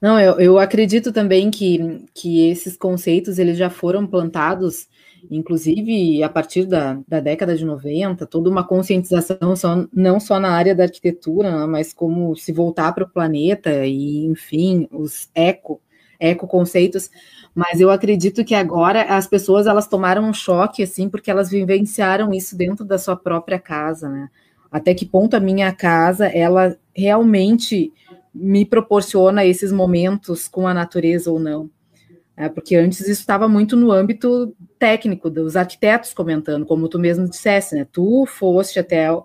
Não, 0.00 0.20
eu, 0.20 0.38
eu 0.38 0.58
acredito 0.58 1.12
também 1.12 1.50
que, 1.50 2.04
que 2.14 2.48
esses 2.48 2.76
conceitos 2.76 3.38
eles 3.38 3.56
já 3.56 3.70
foram 3.70 4.06
plantados 4.06 4.86
inclusive 5.30 6.22
a 6.22 6.28
partir 6.28 6.66
da, 6.66 7.00
da 7.06 7.20
década 7.20 7.56
de 7.56 7.64
90, 7.64 8.26
toda 8.26 8.50
uma 8.50 8.66
conscientização 8.66 9.56
só, 9.56 9.86
não 9.92 10.20
só 10.20 10.38
na 10.38 10.50
área 10.50 10.74
da 10.74 10.84
arquitetura, 10.84 11.50
né, 11.50 11.66
mas 11.66 11.92
como 11.92 12.34
se 12.36 12.52
voltar 12.52 12.92
para 12.92 13.04
o 13.04 13.08
planeta 13.08 13.86
e, 13.86 14.24
enfim, 14.26 14.88
os 14.90 15.28
eco, 15.34 15.80
eco 16.18 16.46
conceitos. 16.46 17.10
Mas 17.54 17.80
eu 17.80 17.90
acredito 17.90 18.44
que 18.44 18.54
agora 18.54 19.02
as 19.02 19.26
pessoas 19.26 19.66
elas 19.66 19.86
tomaram 19.86 20.24
um 20.28 20.34
choque 20.34 20.82
assim 20.82 21.08
porque 21.08 21.30
elas 21.30 21.50
vivenciaram 21.50 22.32
isso 22.32 22.56
dentro 22.56 22.84
da 22.84 22.98
sua 22.98 23.16
própria 23.16 23.58
casa, 23.58 24.08
né? 24.08 24.28
Até 24.70 24.92
que 24.92 25.06
ponto 25.06 25.34
a 25.34 25.40
minha 25.40 25.72
casa 25.72 26.26
ela 26.26 26.76
realmente 26.94 27.92
me 28.34 28.64
proporciona 28.64 29.44
esses 29.44 29.70
momentos 29.70 30.48
com 30.48 30.66
a 30.66 30.74
natureza 30.74 31.30
ou 31.30 31.38
não? 31.38 31.70
É, 32.36 32.48
porque 32.48 32.74
antes 32.74 33.00
isso 33.00 33.20
estava 33.20 33.48
muito 33.48 33.76
no 33.76 33.92
âmbito 33.92 34.54
técnico, 34.78 35.30
dos 35.30 35.54
arquitetos 35.54 36.12
comentando, 36.12 36.66
como 36.66 36.88
tu 36.88 36.98
mesmo 36.98 37.28
dissesse, 37.28 37.76
né? 37.76 37.86
Tu 37.92 38.26
foste 38.26 38.78
até 38.78 39.10
o, 39.12 39.24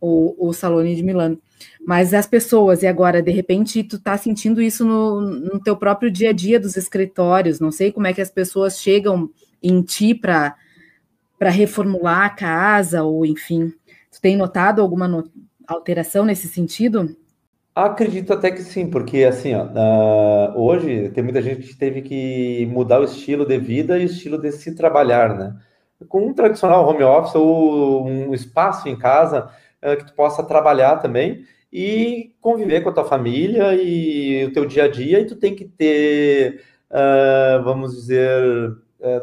o, 0.00 0.52
Salone 0.52 0.94
de 0.94 1.02
Milano. 1.02 1.40
Mas 1.86 2.12
as 2.12 2.26
pessoas, 2.26 2.82
e 2.82 2.86
agora, 2.86 3.22
de 3.22 3.30
repente, 3.30 3.82
tu 3.82 3.98
tá 3.98 4.16
sentindo 4.16 4.60
isso 4.60 4.84
no, 4.84 5.20
no 5.20 5.60
teu 5.60 5.76
próprio 5.76 6.10
dia 6.10 6.30
a 6.30 6.32
dia 6.32 6.60
dos 6.60 6.76
escritórios, 6.76 7.60
não 7.60 7.72
sei 7.72 7.92
como 7.92 8.06
é 8.06 8.12
que 8.12 8.20
as 8.20 8.30
pessoas 8.30 8.78
chegam 8.78 9.30
em 9.62 9.82
ti 9.82 10.14
para 10.14 10.56
reformular 11.40 12.24
a 12.24 12.30
casa, 12.30 13.02
ou 13.02 13.24
enfim. 13.24 13.72
Tu 14.12 14.20
tem 14.20 14.36
notado 14.36 14.82
alguma 14.82 15.08
no, 15.08 15.30
alteração 15.66 16.24
nesse 16.24 16.48
sentido? 16.48 17.16
Acredito 17.74 18.32
até 18.32 18.50
que 18.50 18.62
sim, 18.62 18.90
porque 18.90 19.24
assim, 19.24 19.54
ó, 19.54 19.64
uh, 19.64 20.60
hoje 20.60 21.08
tem 21.10 21.22
muita 21.22 21.40
gente 21.40 21.68
que 21.68 21.76
teve 21.76 22.02
que 22.02 22.66
mudar 22.66 23.00
o 23.00 23.04
estilo 23.04 23.46
de 23.46 23.58
vida 23.58 23.96
e 23.96 24.02
o 24.02 24.06
estilo 24.06 24.38
de 24.38 24.50
se 24.50 24.74
trabalhar, 24.74 25.36
né? 25.38 25.56
Com 26.08 26.26
um 26.26 26.34
tradicional 26.34 26.86
home 26.88 27.04
office 27.04 27.34
ou 27.36 28.04
um 28.06 28.34
espaço 28.34 28.88
em 28.88 28.98
casa 28.98 29.50
uh, 29.82 29.96
que 29.96 30.06
tu 30.06 30.14
possa 30.14 30.42
trabalhar 30.42 30.96
também 30.96 31.44
e 31.72 32.34
conviver 32.40 32.80
com 32.80 32.88
a 32.88 32.92
tua 32.92 33.04
família 33.04 33.72
e 33.74 34.46
o 34.46 34.52
teu 34.52 34.66
dia 34.66 34.84
a 34.84 34.88
dia, 34.88 35.20
e 35.20 35.26
tu 35.26 35.36
tem 35.36 35.54
que 35.54 35.64
ter, 35.64 36.62
uh, 36.90 37.62
vamos 37.62 37.94
dizer, 37.94 38.76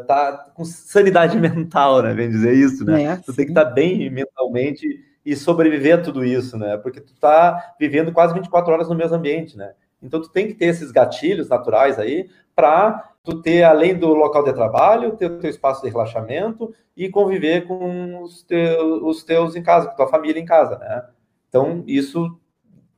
tá 0.07 0.51
com 0.55 0.63
sanidade 0.63 1.35
mental, 1.37 2.01
né? 2.01 2.13
Vem 2.13 2.29
dizer 2.29 2.53
isso, 2.53 2.85
né? 2.85 3.03
É, 3.03 3.15
tu 3.17 3.33
tem 3.33 3.45
que 3.45 3.51
estar 3.51 3.65
tá 3.65 3.71
bem 3.71 4.09
mentalmente 4.09 5.06
e 5.27 5.35
sobreviver 5.35 5.99
a 5.99 6.01
tudo 6.01 6.23
isso, 6.23 6.57
né? 6.57 6.77
Porque 6.77 7.01
tu 7.01 7.13
tá 7.13 7.75
vivendo 7.77 8.13
quase 8.13 8.33
24 8.33 8.71
horas 8.71 8.87
no 8.87 8.95
mesmo 8.95 9.17
ambiente, 9.17 9.57
né? 9.57 9.73
Então 10.01 10.21
tu 10.21 10.29
tem 10.29 10.47
que 10.47 10.53
ter 10.53 10.67
esses 10.67 10.89
gatilhos 10.89 11.49
naturais 11.49 11.99
aí 11.99 12.29
para 12.55 13.11
tu 13.25 13.41
ter 13.41 13.63
além 13.63 13.93
do 13.93 14.13
local 14.13 14.41
de 14.41 14.53
trabalho, 14.53 15.17
ter 15.17 15.29
o 15.29 15.37
teu 15.37 15.49
espaço 15.49 15.83
de 15.83 15.89
relaxamento 15.89 16.73
e 16.95 17.09
conviver 17.09 17.67
com 17.67 18.23
os 18.23 18.41
teus, 18.41 19.01
os 19.03 19.23
teus 19.25 19.53
em 19.57 19.61
casa, 19.61 19.89
com 19.89 19.97
tua 19.97 20.07
família 20.07 20.39
em 20.39 20.45
casa, 20.45 20.77
né? 20.77 21.03
Então 21.49 21.83
isso 21.85 22.39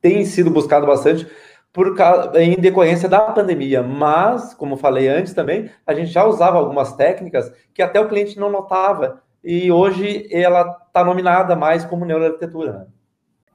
tem 0.00 0.24
sido 0.24 0.52
buscado 0.52 0.86
bastante 0.86 1.26
por 1.72 1.96
em 2.36 2.54
decorrência 2.54 3.08
da 3.08 3.18
pandemia, 3.32 3.82
mas 3.82 4.54
como 4.54 4.76
falei 4.76 5.08
antes 5.08 5.34
também, 5.34 5.68
a 5.84 5.92
gente 5.92 6.12
já 6.12 6.24
usava 6.24 6.58
algumas 6.58 6.92
técnicas 6.92 7.52
que 7.74 7.82
até 7.82 8.00
o 8.00 8.08
cliente 8.08 8.38
não 8.38 8.50
notava 8.50 9.20
e 9.42 9.70
hoje 9.72 10.28
ela 10.30 10.78
está 10.86 11.04
nominada 11.04 11.56
mais 11.56 11.84
como 11.84 12.04
neuroarquitetura. 12.04 12.72
Né? 12.72 12.86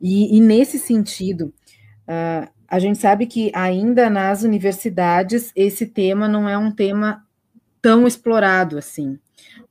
E, 0.01 0.37
e, 0.37 0.41
nesse 0.41 0.79
sentido, 0.79 1.53
uh, 2.07 2.49
a 2.67 2.79
gente 2.79 2.97
sabe 2.97 3.25
que 3.25 3.51
ainda 3.53 4.09
nas 4.09 4.43
universidades 4.43 5.51
esse 5.55 5.85
tema 5.85 6.27
não 6.27 6.49
é 6.49 6.57
um 6.57 6.71
tema 6.71 7.23
tão 7.81 8.07
explorado 8.07 8.77
assim. 8.77 9.19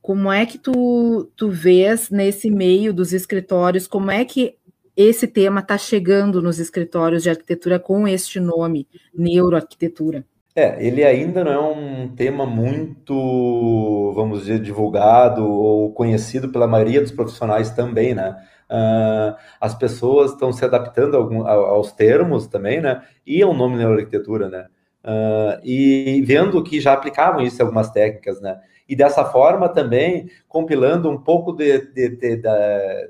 Como 0.00 0.30
é 0.30 0.46
que 0.46 0.58
tu, 0.58 1.30
tu 1.36 1.50
vês 1.50 2.10
nesse 2.10 2.50
meio 2.50 2.92
dos 2.92 3.12
escritórios, 3.12 3.86
como 3.86 4.10
é 4.10 4.24
que 4.24 4.56
esse 4.96 5.26
tema 5.26 5.60
está 5.60 5.76
chegando 5.76 6.40
nos 6.40 6.60
escritórios 6.60 7.22
de 7.22 7.30
arquitetura 7.30 7.80
com 7.80 8.06
este 8.06 8.38
nome, 8.38 8.86
neuroarquitetura? 9.12 10.24
É, 10.56 10.86
ele 10.86 11.02
ainda 11.04 11.42
não 11.42 11.52
é 11.52 11.58
um 11.58 12.14
tema 12.14 12.46
muito, 12.46 14.12
vamos 14.14 14.42
dizer, 14.42 14.60
divulgado 14.60 15.44
ou 15.44 15.92
conhecido 15.92 16.48
pela 16.48 16.68
maioria 16.68 17.00
dos 17.00 17.10
profissionais 17.10 17.70
também, 17.70 18.14
né? 18.14 18.36
Uh, 18.70 19.34
as 19.60 19.74
pessoas 19.74 20.30
estão 20.30 20.52
se 20.52 20.64
adaptando 20.64 21.16
algum, 21.16 21.44
aos 21.44 21.90
termos 21.90 22.46
também, 22.46 22.80
né? 22.80 23.02
E 23.26 23.42
ao 23.42 23.52
nome 23.52 23.76
neuroarquitetura, 23.76 24.48
né? 24.48 24.66
Uh, 25.04 25.60
e 25.64 26.22
vendo 26.24 26.62
que 26.62 26.80
já 26.80 26.92
aplicavam 26.92 27.42
isso 27.42 27.60
algumas 27.60 27.90
técnicas, 27.90 28.40
né? 28.40 28.60
E 28.88 28.94
dessa 28.94 29.24
forma 29.24 29.68
também 29.68 30.30
compilando 30.46 31.10
um 31.10 31.18
pouco 31.18 31.52
de, 31.52 31.80
de, 31.92 32.10
de, 32.10 32.42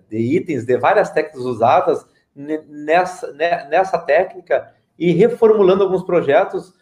de 0.09 0.17
itens 0.17 0.65
de 0.65 0.79
várias 0.79 1.11
técnicas 1.11 1.45
usadas 1.45 2.07
nessa, 2.35 3.31
nessa 3.69 3.99
técnica 3.99 4.73
e 4.99 5.13
reformulando 5.13 5.83
alguns 5.83 6.03
projetos 6.05 6.73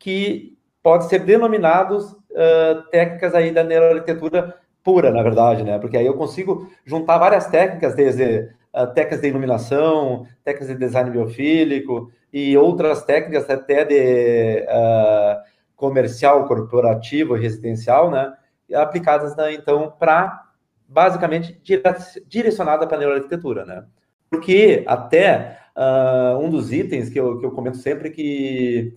que 0.00 0.58
pode 0.82 1.04
ser 1.04 1.20
denominados 1.20 2.10
uh, 2.10 2.82
técnicas 2.90 3.34
aí 3.34 3.52
da 3.52 3.62
neuroarquitetura 3.62 4.56
pura, 4.82 5.12
na 5.12 5.22
verdade, 5.22 5.62
né? 5.62 5.78
Porque 5.78 5.96
aí 5.96 6.06
eu 6.06 6.14
consigo 6.14 6.68
juntar 6.84 7.18
várias 7.18 7.46
técnicas, 7.46 7.94
desde 7.94 8.48
uh, 8.74 8.86
técnicas 8.94 9.20
de 9.20 9.28
iluminação, 9.28 10.26
técnicas 10.42 10.68
de 10.68 10.74
design 10.74 11.10
biofílico 11.10 12.10
e 12.32 12.56
outras 12.56 13.04
técnicas 13.04 13.48
até 13.48 13.84
de 13.84 14.64
uh, 14.64 15.40
comercial, 15.76 16.48
corporativo, 16.48 17.34
residencial, 17.34 18.10
né? 18.10 18.32
Aplicadas, 18.74 19.36
né, 19.36 19.52
então, 19.52 19.92
para 19.98 20.46
basicamente 20.88 21.60
direcionada 22.26 22.86
para 22.86 22.96
a 22.96 23.00
neuroarquitetura, 23.00 23.66
né? 23.66 23.84
Porque 24.30 24.82
até 24.86 25.58
uh, 25.76 26.38
um 26.38 26.48
dos 26.48 26.72
itens 26.72 27.10
que 27.10 27.20
eu, 27.20 27.38
que 27.38 27.44
eu 27.44 27.50
comento 27.50 27.76
sempre 27.76 28.10
que 28.10 28.94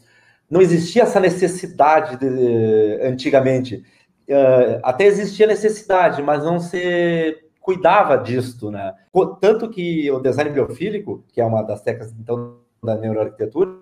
não 0.50 0.62
existia 0.62 1.04
essa 1.04 1.20
necessidade 1.20 2.18
de, 2.18 3.00
antigamente. 3.02 3.84
Uh, 4.30 4.80
até 4.84 5.06
existia 5.06 5.48
necessidade, 5.48 6.22
mas 6.22 6.44
não 6.44 6.60
se 6.60 7.38
cuidava 7.60 8.18
disto, 8.18 8.72
né? 8.72 8.94
Tanto 9.42 9.70
que 9.70 10.10
o 10.12 10.20
design 10.20 10.52
biofílico, 10.52 11.24
que 11.30 11.42
é 11.42 11.46
uma 11.46 11.62
das 11.62 11.82
técnicas 11.82 12.14
então 12.20 12.58
da 12.84 12.96
neuroarquitetura, 12.96 13.80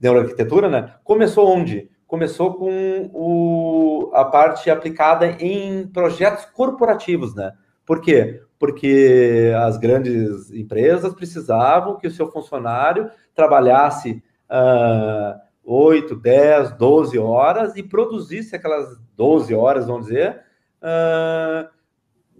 neuroarquitetura, 0.00 0.68
né? 0.68 0.94
Começou 1.04 1.48
onde? 1.48 1.90
começou 2.10 2.54
com 2.54 3.08
o, 3.14 4.10
a 4.12 4.24
parte 4.24 4.68
aplicada 4.68 5.26
em 5.38 5.86
projetos 5.86 6.44
corporativos, 6.44 7.36
né? 7.36 7.52
Por 7.86 8.00
quê? 8.00 8.42
Porque 8.58 9.52
as 9.56 9.78
grandes 9.78 10.50
empresas 10.50 11.14
precisavam 11.14 11.96
que 11.96 12.08
o 12.08 12.10
seu 12.10 12.28
funcionário 12.28 13.08
trabalhasse 13.32 14.22
uh, 14.50 15.40
8, 15.72 16.16
10, 16.16 16.72
12 16.72 17.16
horas 17.16 17.76
e 17.76 17.82
produzisse 17.84 18.56
aquelas 18.56 18.98
12 19.16 19.54
horas, 19.54 19.86
vamos 19.86 20.06
dizer, 20.06 20.42
uh, 20.82 21.68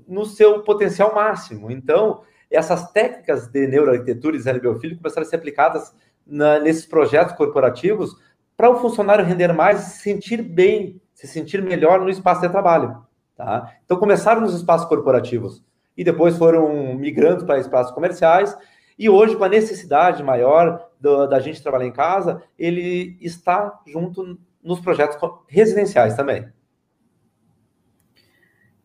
no 0.08 0.24
seu 0.24 0.64
potencial 0.64 1.14
máximo. 1.14 1.70
Então, 1.70 2.22
essas 2.50 2.90
técnicas 2.90 3.46
de 3.46 3.68
neuroarquitetura 3.68 4.34
e 4.34 4.38
design 4.38 4.58
biofílico 4.58 5.00
começaram 5.00 5.24
a 5.24 5.30
ser 5.30 5.36
aplicadas 5.36 5.94
na, 6.26 6.58
nesses 6.58 6.84
projetos 6.84 7.36
corporativos 7.36 8.16
para 8.56 8.68
o 8.68 8.80
funcionário 8.80 9.24
render 9.24 9.52
mais 9.52 9.80
e 9.80 9.90
se 9.90 9.98
sentir 10.00 10.42
bem, 10.42 11.00
se 11.14 11.28
sentir 11.28 11.62
melhor 11.62 12.00
no 12.00 12.10
espaço 12.10 12.40
de 12.40 12.48
trabalho. 12.48 12.96
Tá? 13.36 13.72
Então, 13.84 13.96
começaram 13.96 14.40
nos 14.40 14.54
espaços 14.54 14.88
corporativos 14.88 15.64
e 15.96 16.02
depois 16.02 16.36
foram 16.36 16.96
migrando 16.96 17.46
para 17.46 17.60
espaços 17.60 17.92
comerciais. 17.92 18.58
E 18.98 19.08
hoje, 19.08 19.36
com 19.36 19.44
a 19.44 19.48
necessidade 19.48 20.20
maior 20.20 20.89
do, 21.00 21.26
da 21.26 21.40
gente 21.40 21.62
trabalhar 21.62 21.86
em 21.86 21.92
casa, 21.92 22.42
ele 22.58 23.16
está 23.20 23.80
junto 23.86 24.38
nos 24.62 24.80
projetos 24.80 25.16
residenciais 25.48 26.14
também. 26.14 26.46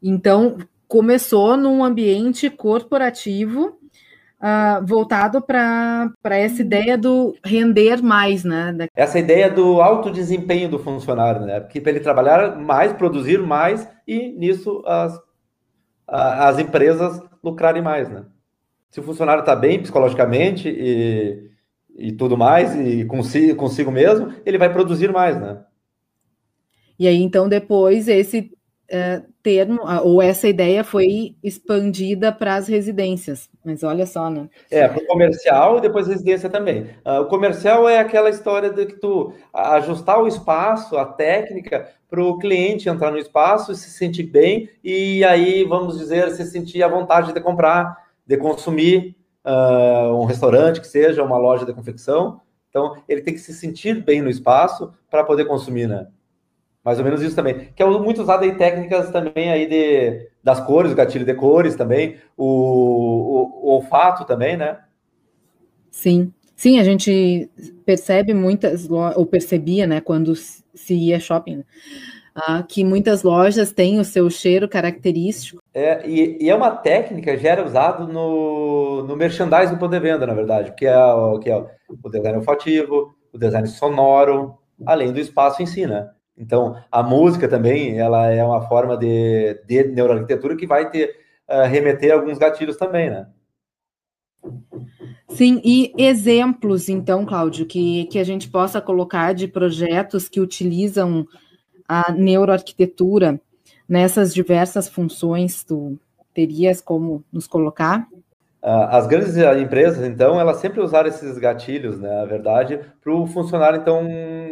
Então, 0.02 0.58
começou 0.88 1.58
num 1.58 1.84
ambiente 1.84 2.50
corporativo 2.50 3.78
uh, 4.40 4.86
voltado 4.86 5.42
para 5.42 6.14
essa 6.24 6.62
ideia 6.62 6.98
do 6.98 7.36
render 7.44 8.02
mais, 8.02 8.44
né? 8.44 8.76
Essa 8.96 9.20
ideia 9.20 9.50
do 9.50 9.82
alto 9.82 10.12
desempenho 10.12 10.70
do 10.70 10.80
funcionário, 10.80 11.42
né? 11.42 11.60
Porque 11.60 11.82
para 11.82 11.92
ele 11.92 12.00
trabalhar 12.00 12.56
mais, 12.58 12.94
produzir 12.94 13.40
mais 13.40 13.90
e 14.08 14.30
nisso 14.34 14.84
as, 14.86 15.20
as 16.08 16.60
empresas 16.60 17.22
lucrarem 17.44 17.82
mais, 17.82 18.10
né? 18.10 18.24
Se 18.90 19.00
o 19.00 19.04
funcionário 19.04 19.42
está 19.42 19.56
bem 19.56 19.82
psicologicamente 19.82 20.70
e, 20.70 21.50
e 21.96 22.12
tudo 22.12 22.38
mais, 22.38 22.76
e 22.76 23.06
consigo, 23.06 23.56
consigo 23.56 23.92
mesmo, 23.92 24.34
ele 24.46 24.58
vai 24.58 24.72
produzir 24.72 25.12
mais, 25.12 25.40
né? 25.40 25.64
E 26.98 27.08
aí, 27.08 27.22
então, 27.22 27.50
depois, 27.50 28.08
esse 28.08 28.52
é, 28.90 29.22
termo, 29.42 29.82
ou 30.04 30.22
essa 30.22 30.48
ideia 30.48 30.84
foi 30.84 31.36
expandida 31.44 32.32
para 32.32 32.56
as 32.56 32.68
residências, 32.68 33.50
mas 33.64 33.84
olha 33.84 34.06
só, 34.06 34.30
né? 34.30 34.50
É, 34.70 34.88
para 34.88 35.02
o 35.02 35.08
comercial 35.08 35.78
e 35.78 35.82
depois 35.82 36.08
residência 36.08 36.50
também. 36.50 36.90
Uh, 37.06 37.22
o 37.22 37.26
comercial 37.26 37.88
é 37.90 38.00
aquela 38.00 38.30
história 38.30 38.70
de 38.70 38.86
que 38.86 38.96
tu 38.96 39.34
ajustar 39.54 40.22
o 40.22 40.28
espaço, 40.28 40.98
a 40.98 41.06
técnica, 41.06 41.90
para 42.10 42.24
o 42.24 42.38
cliente 42.38 42.88
entrar 42.88 43.12
no 43.12 43.18
espaço 43.18 43.72
e 43.72 43.76
se 43.76 43.90
sentir 43.90 44.24
bem, 44.24 44.70
e 44.84 45.24
aí, 45.24 45.64
vamos 45.64 45.98
dizer, 45.98 46.30
se 46.32 46.46
sentir 46.46 46.84
à 46.84 46.88
vontade 46.88 47.34
de 47.34 47.42
comprar, 47.42 48.06
de 48.26 48.38
consumir 48.38 49.16
uh, 49.46 50.14
um 50.16 50.26
restaurante 50.26 50.82
que 50.82 50.88
seja, 50.88 51.24
uma 51.24 51.38
loja 51.38 51.66
de 51.66 51.74
confecção. 51.74 52.42
Então, 52.70 52.96
ele 53.08 53.22
tem 53.22 53.34
que 53.34 53.40
se 53.40 53.54
sentir 53.54 54.04
bem 54.04 54.22
no 54.22 54.30
espaço 54.30 54.92
para 55.10 55.24
poder 55.24 55.46
consumir, 55.46 55.88
né? 55.88 56.08
Mais 56.84 57.00
ou 57.00 57.06
menos 57.06 57.22
isso 57.22 57.36
também. 57.36 57.70
Que 57.76 57.82
é 57.82 57.86
muito 57.86 58.22
usado 58.22 58.44
aí 58.44 58.56
técnicas 58.56 59.10
também 59.12 59.52
aí 59.52 59.66
de, 59.66 60.30
das 60.44 60.60
cores, 60.60 60.92
o 60.92 60.96
gatilho 60.96 61.26
de 61.26 61.34
cores 61.34 61.76
também, 61.76 62.18
o, 62.36 62.46
o, 62.46 63.68
o 63.68 63.70
olfato 63.72 64.26
também, 64.26 64.58
né? 64.58 64.80
Sim. 65.90 66.34
Sim, 66.56 66.80
a 66.80 66.84
gente 66.84 67.50
percebe 67.86 68.34
muitas, 68.34 68.90
ou 68.90 69.26
percebia, 69.26 69.86
né, 69.86 70.00
quando 70.00 70.34
se 70.36 70.94
ia 70.94 71.20
shopping, 71.20 71.66
ah, 72.36 72.62
que 72.62 72.84
muitas 72.84 73.24
lojas 73.24 73.72
têm 73.72 73.98
o 73.98 74.04
seu 74.04 74.30
cheiro 74.30 74.68
característico. 74.68 75.62
É, 75.74 76.06
e, 76.08 76.38
e 76.44 76.50
é 76.50 76.56
uma 76.56 76.72
técnica 76.72 77.38
já 77.38 77.50
era 77.52 77.66
usado 77.66 78.12
no, 78.12 79.04
no 79.04 79.16
merchandising 79.16 79.76
do 79.76 79.80
poder 79.80 80.02
venda, 80.02 80.28
na 80.28 80.34
verdade, 80.34 80.74
que 80.76 80.86
é, 80.86 80.98
o, 80.98 81.40
que 81.40 81.50
é 81.50 81.56
o 81.58 82.10
design 82.10 82.38
olfativo, 82.38 83.16
o 83.32 83.38
design 83.38 83.66
sonoro, 83.68 84.58
além 84.86 85.14
do 85.14 85.20
espaço 85.20 85.64
em 85.64 85.66
si, 85.66 85.88
né? 85.88 86.10
Então, 86.38 86.76
a 86.92 87.02
música 87.02 87.48
também, 87.48 87.98
ela 87.98 88.28
é 88.28 88.44
uma 88.44 88.68
forma 88.68 88.98
de, 88.98 89.54
de 89.66 89.86
neuroarquitetura 89.86 90.58
que 90.58 90.68
vai 90.68 90.90
ter, 90.90 91.16
uh, 91.50 91.66
remeter 91.66 92.14
alguns 92.14 92.38
gatilhos 92.38 92.76
também, 92.76 93.10
né? 93.10 93.28
Sim, 95.30 95.62
e 95.64 95.94
exemplos, 95.98 96.90
então, 96.90 97.26
Cláudio, 97.26 97.66
que, 97.66 98.06
que 98.06 98.20
a 98.20 98.24
gente 98.24 98.50
possa 98.50 98.82
colocar 98.82 99.34
de 99.34 99.48
projetos 99.48 100.28
que 100.28 100.42
utilizam 100.42 101.26
a 101.88 102.12
neuroarquitetura 102.12 103.40
nessas 103.88 104.34
diversas 104.34 104.90
funções, 104.90 105.64
tu 105.64 105.98
terias 106.34 106.82
como 106.82 107.24
nos 107.32 107.48
colocar? 107.48 108.08
Ah, 108.62 108.98
as 108.98 109.08
grandes 109.08 109.38
empresas, 109.38 110.04
então, 110.06 110.40
elas 110.40 110.58
sempre 110.58 110.82
usaram 110.82 111.08
esses 111.08 111.38
gatilhos, 111.38 112.00
né, 112.00 112.10
na 112.10 112.26
verdade, 112.26 112.80
para 113.04 113.14
o 113.14 113.28
funcionário, 113.28 113.80
então, 113.80 114.08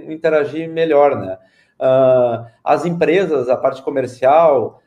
interagir 0.07 0.69
melhor, 0.69 1.17
né? 1.17 1.37
Uh, 1.79 2.45
as 2.63 2.85
empresas, 2.85 3.49
a 3.49 3.57
parte 3.57 3.81
comercial, 3.81 4.79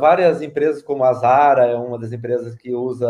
várias 0.00 0.42
empresas 0.42 0.82
como 0.82 1.04
a 1.04 1.12
Zara 1.12 1.66
é 1.66 1.76
uma 1.76 1.96
das 1.96 2.12
empresas 2.12 2.56
que 2.56 2.74
usa 2.74 3.08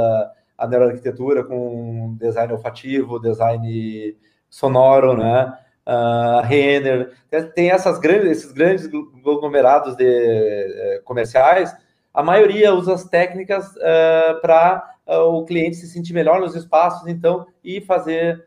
a 0.58 0.66
neuroarquitetura 0.66 1.42
com 1.42 2.14
design 2.18 2.52
olfativo, 2.52 3.18
design 3.18 4.14
sonoro, 4.50 5.16
né? 5.16 5.56
Uh, 5.86 6.40
Renner, 6.42 7.10
tem 7.54 7.70
essas 7.70 7.98
grandes, 7.98 8.30
esses 8.30 8.52
grandes 8.52 8.86
conglomerados 8.86 9.96
de, 9.96 10.04
uh, 10.04 11.02
comerciais, 11.04 11.74
a 12.12 12.22
maioria 12.22 12.74
usa 12.74 12.94
as 12.94 13.04
técnicas 13.04 13.66
uh, 13.76 14.40
para 14.40 14.94
o 15.06 15.44
cliente 15.44 15.76
se 15.76 15.88
sentir 15.88 16.12
melhor 16.12 16.40
nos 16.40 16.54
espaços, 16.54 17.08
então, 17.08 17.46
e 17.64 17.80
fazer 17.80 18.44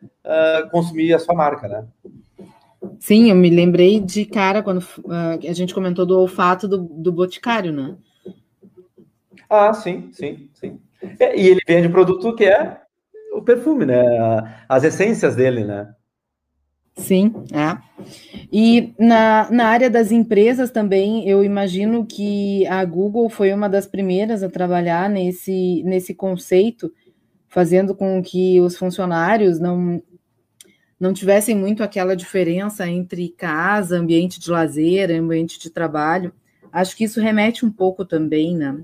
consumir 0.71 1.13
a 1.13 1.19
sua 1.19 1.35
marca, 1.35 1.67
né? 1.67 1.85
Sim, 2.99 3.29
eu 3.29 3.35
me 3.35 3.49
lembrei 3.49 3.99
de 3.99 4.25
cara 4.25 4.63
quando 4.63 4.79
uh, 4.79 5.49
a 5.49 5.53
gente 5.53 5.73
comentou 5.73 6.05
do 6.05 6.19
olfato 6.19 6.67
do, 6.67 6.77
do 6.77 7.11
boticário, 7.11 7.71
né? 7.71 7.95
Ah, 9.49 9.73
sim, 9.73 10.09
sim, 10.13 10.49
sim. 10.53 10.79
É, 11.19 11.37
e 11.37 11.47
ele 11.47 11.61
vende 11.67 11.89
produto 11.89 12.33
que 12.35 12.45
é 12.45 12.81
o 13.33 13.41
perfume, 13.41 13.85
né? 13.85 14.01
As 14.69 14.83
essências 14.83 15.35
dele, 15.35 15.63
né? 15.63 15.93
Sim, 16.95 17.33
é. 17.51 17.77
E 18.51 18.93
na, 18.99 19.49
na 19.49 19.65
área 19.67 19.89
das 19.89 20.11
empresas 20.11 20.69
também, 20.69 21.27
eu 21.27 21.43
imagino 21.43 22.05
que 22.05 22.67
a 22.67 22.85
Google 22.85 23.29
foi 23.29 23.51
uma 23.51 23.67
das 23.67 23.87
primeiras 23.87 24.43
a 24.43 24.49
trabalhar 24.49 25.09
nesse, 25.09 25.81
nesse 25.83 26.13
conceito, 26.13 26.93
fazendo 27.49 27.95
com 27.95 28.21
que 28.21 28.61
os 28.61 28.77
funcionários 28.77 29.59
não 29.59 30.01
não 30.99 31.11
tivessem 31.11 31.53
muito 31.53 31.83
aquela 31.83 32.15
diferença 32.15 32.87
entre 32.87 33.27
casa, 33.27 33.97
ambiente 33.97 34.39
de 34.39 34.49
lazer, 34.49 35.11
ambiente 35.11 35.59
de 35.59 35.69
trabalho. 35.69 36.31
Acho 36.71 36.95
que 36.95 37.03
isso 37.03 37.19
remete 37.19 37.65
um 37.65 37.71
pouco 37.71 38.05
também, 38.05 38.55
né? 38.55 38.81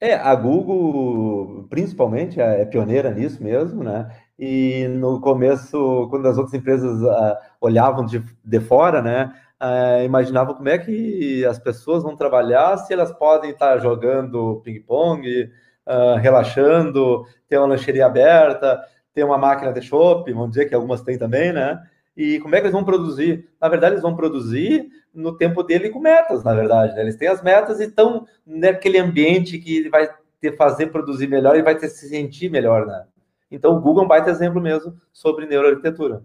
É, 0.00 0.14
a 0.14 0.34
Google, 0.34 1.68
principalmente, 1.70 2.40
é 2.40 2.64
pioneira 2.64 3.14
nisso 3.14 3.40
mesmo, 3.42 3.84
né? 3.84 4.10
E 4.38 4.86
no 4.88 5.20
começo, 5.20 6.06
quando 6.10 6.26
as 6.26 6.36
outras 6.36 6.54
empresas 6.54 7.00
uh, 7.02 7.36
olhavam 7.60 8.04
de, 8.04 8.22
de 8.44 8.60
fora, 8.60 9.00
né? 9.00 9.32
Uh, 9.60 10.04
imaginavam 10.04 10.54
como 10.54 10.68
é 10.68 10.76
que 10.76 11.44
as 11.46 11.58
pessoas 11.58 12.02
vão 12.02 12.14
trabalhar 12.14 12.76
se 12.76 12.92
elas 12.92 13.10
podem 13.10 13.50
estar 13.50 13.78
jogando 13.78 14.60
ping-pong, 14.62 15.50
uh, 15.86 16.16
relaxando, 16.20 17.24
ter 17.48 17.56
uma 17.56 17.68
lancheria 17.68 18.04
aberta, 18.04 18.78
ter 19.14 19.24
uma 19.24 19.38
máquina 19.38 19.72
de 19.72 19.80
chopp, 19.80 20.30
vamos 20.30 20.50
dizer 20.50 20.66
que 20.66 20.74
algumas 20.74 21.00
têm 21.00 21.16
também, 21.16 21.52
né? 21.52 21.82
E 22.14 22.38
como 22.40 22.54
é 22.54 22.60
que 22.60 22.64
eles 22.64 22.74
vão 22.74 22.84
produzir? 22.84 23.48
Na 23.60 23.68
verdade, 23.68 23.94
eles 23.94 24.02
vão 24.02 24.16
produzir 24.16 24.88
no 25.14 25.36
tempo 25.36 25.62
dele 25.62 25.90
com 25.90 25.98
metas, 25.98 26.44
na 26.44 26.54
verdade. 26.54 26.94
Né? 26.94 27.02
Eles 27.02 27.16
têm 27.16 27.28
as 27.28 27.42
metas 27.42 27.80
e 27.80 27.84
estão 27.84 28.26
naquele 28.46 28.98
ambiente 28.98 29.58
que 29.58 29.88
vai 29.88 30.08
ter 30.40 30.56
fazer 30.56 30.86
produzir 30.88 31.26
melhor 31.26 31.56
e 31.56 31.62
vai 31.62 31.74
ter 31.76 31.88
se 31.88 32.08
sentir 32.08 32.50
melhor, 32.50 32.86
né? 32.86 33.04
Então, 33.50 33.76
o 33.76 33.80
Google 33.80 34.02
é 34.02 34.04
um 34.04 34.08
baita 34.08 34.30
exemplo 34.30 34.60
mesmo 34.60 34.96
sobre 35.12 35.46
neuroarquitetura. 35.46 36.22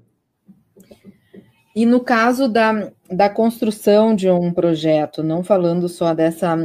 E 1.75 1.85
no 1.85 2.01
caso 2.01 2.49
da, 2.49 2.91
da 3.09 3.29
construção 3.29 4.13
de 4.15 4.29
um 4.29 4.51
projeto, 4.51 5.23
não 5.23 5.43
falando 5.43 5.87
só 5.87 6.13
dessa, 6.13 6.55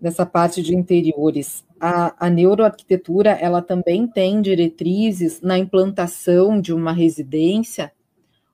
dessa 0.00 0.24
parte 0.24 0.62
de 0.62 0.74
interiores, 0.74 1.64
a, 1.80 2.26
a 2.26 2.30
neuroarquitetura 2.30 3.30
ela 3.30 3.60
também 3.60 4.06
tem 4.06 4.40
diretrizes 4.40 5.40
na 5.40 5.58
implantação 5.58 6.60
de 6.60 6.72
uma 6.72 6.92
residência 6.92 7.92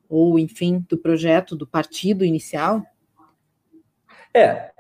ou, 0.09 0.38
enfim, 0.38 0.85
do 0.88 0.98
projeto 0.98 1.57
do 1.57 1.66
partido 1.66 2.24
inicial? 2.24 2.83
É, 4.35 4.70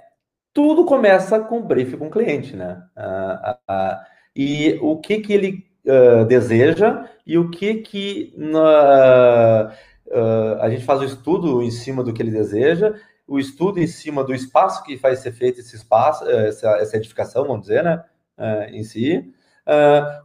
tudo 0.52 0.84
começa 0.84 1.40
com 1.40 1.58
o 1.58 1.62
brief 1.62 1.96
com 1.96 2.08
o 2.08 2.10
cliente, 2.10 2.54
né? 2.54 2.82
Ah, 2.94 3.58
ah, 3.66 4.06
e 4.36 4.78
o 4.82 4.98
que 4.98 5.20
que 5.20 5.32
ele 5.32 5.71
uh, 5.86 6.24
deseja 6.24 7.08
e 7.26 7.38
o 7.38 7.50
que 7.50 7.74
que 7.74 8.34
uh, 8.36 9.68
uh, 10.08 10.60
a 10.60 10.70
gente 10.70 10.84
faz 10.84 11.00
o 11.00 11.04
estudo 11.04 11.62
em 11.62 11.70
cima 11.70 12.02
do 12.02 12.12
que 12.12 12.22
ele 12.22 12.30
deseja, 12.30 12.94
o 13.26 13.38
estudo 13.38 13.78
em 13.80 13.86
cima 13.86 14.24
do 14.24 14.34
espaço 14.34 14.82
que 14.82 14.96
vai 14.96 15.14
ser 15.16 15.32
feito 15.32 15.60
esse 15.60 15.76
espaço, 15.76 16.28
essa, 16.28 16.68
essa 16.78 16.96
edificação, 16.96 17.46
vamos 17.46 17.62
dizer, 17.62 17.82
né, 17.84 18.02
uh, 18.38 18.74
em 18.74 18.82
si, 18.82 19.32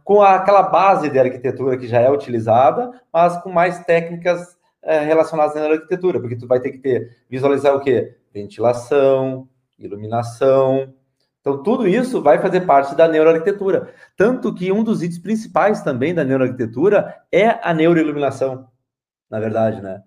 com 0.02 0.20
aquela 0.20 0.64
base 0.64 1.08
de 1.08 1.16
arquitetura 1.16 1.78
que 1.78 1.86
já 1.86 2.00
é 2.00 2.10
utilizada, 2.10 2.90
mas 3.12 3.40
com 3.40 3.50
mais 3.50 3.78
técnicas 3.84 4.58
relacionadas 4.82 5.56
à 5.56 5.64
arquitetura, 5.64 6.18
porque 6.18 6.34
tu 6.34 6.48
vai 6.48 6.58
ter 6.58 6.72
que 6.72 6.78
ter, 6.78 7.16
visualizar 7.30 7.72
o 7.72 7.80
quê? 7.80 8.16
Ventilação, 8.34 9.48
iluminação. 9.78 10.92
Então, 11.48 11.62
tudo 11.62 11.88
isso 11.88 12.20
vai 12.20 12.38
fazer 12.38 12.62
parte 12.62 12.94
da 12.94 13.08
neuroarquitetura. 13.08 13.92
Tanto 14.16 14.54
que 14.54 14.70
um 14.70 14.84
dos 14.84 15.02
itens 15.02 15.18
principais 15.18 15.82
também 15.82 16.14
da 16.14 16.24
neuroarquitetura 16.24 17.14
é 17.32 17.58
a 17.62 17.72
neuroiluminação, 17.72 18.68
na 19.30 19.40
verdade, 19.40 19.80
né? 19.80 20.02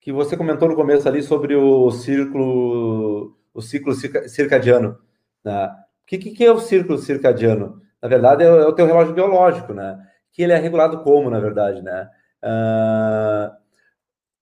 Que 0.00 0.12
você 0.12 0.36
comentou 0.36 0.68
no 0.68 0.76
começo 0.76 1.08
ali 1.08 1.22
sobre 1.22 1.56
o 1.56 1.90
círculo, 1.90 3.36
o 3.52 3.60
ciclo 3.60 3.94
circadiano. 3.94 4.98
Né? 5.44 5.66
O 5.66 6.06
que, 6.06 6.18
que 6.18 6.44
é 6.44 6.52
o 6.52 6.60
círculo 6.60 6.98
circadiano? 6.98 7.82
na 8.04 8.08
verdade, 8.08 8.44
é, 8.44 8.46
é 8.46 8.66
o 8.66 8.72
teu 8.74 8.84
relógio 8.84 9.14
biológico, 9.14 9.72
né? 9.72 9.98
Que 10.30 10.42
ele 10.42 10.52
é 10.52 10.58
regulado 10.58 11.02
como, 11.02 11.30
na 11.30 11.40
verdade, 11.40 11.80
né? 11.80 12.10
Uh, 12.44 13.50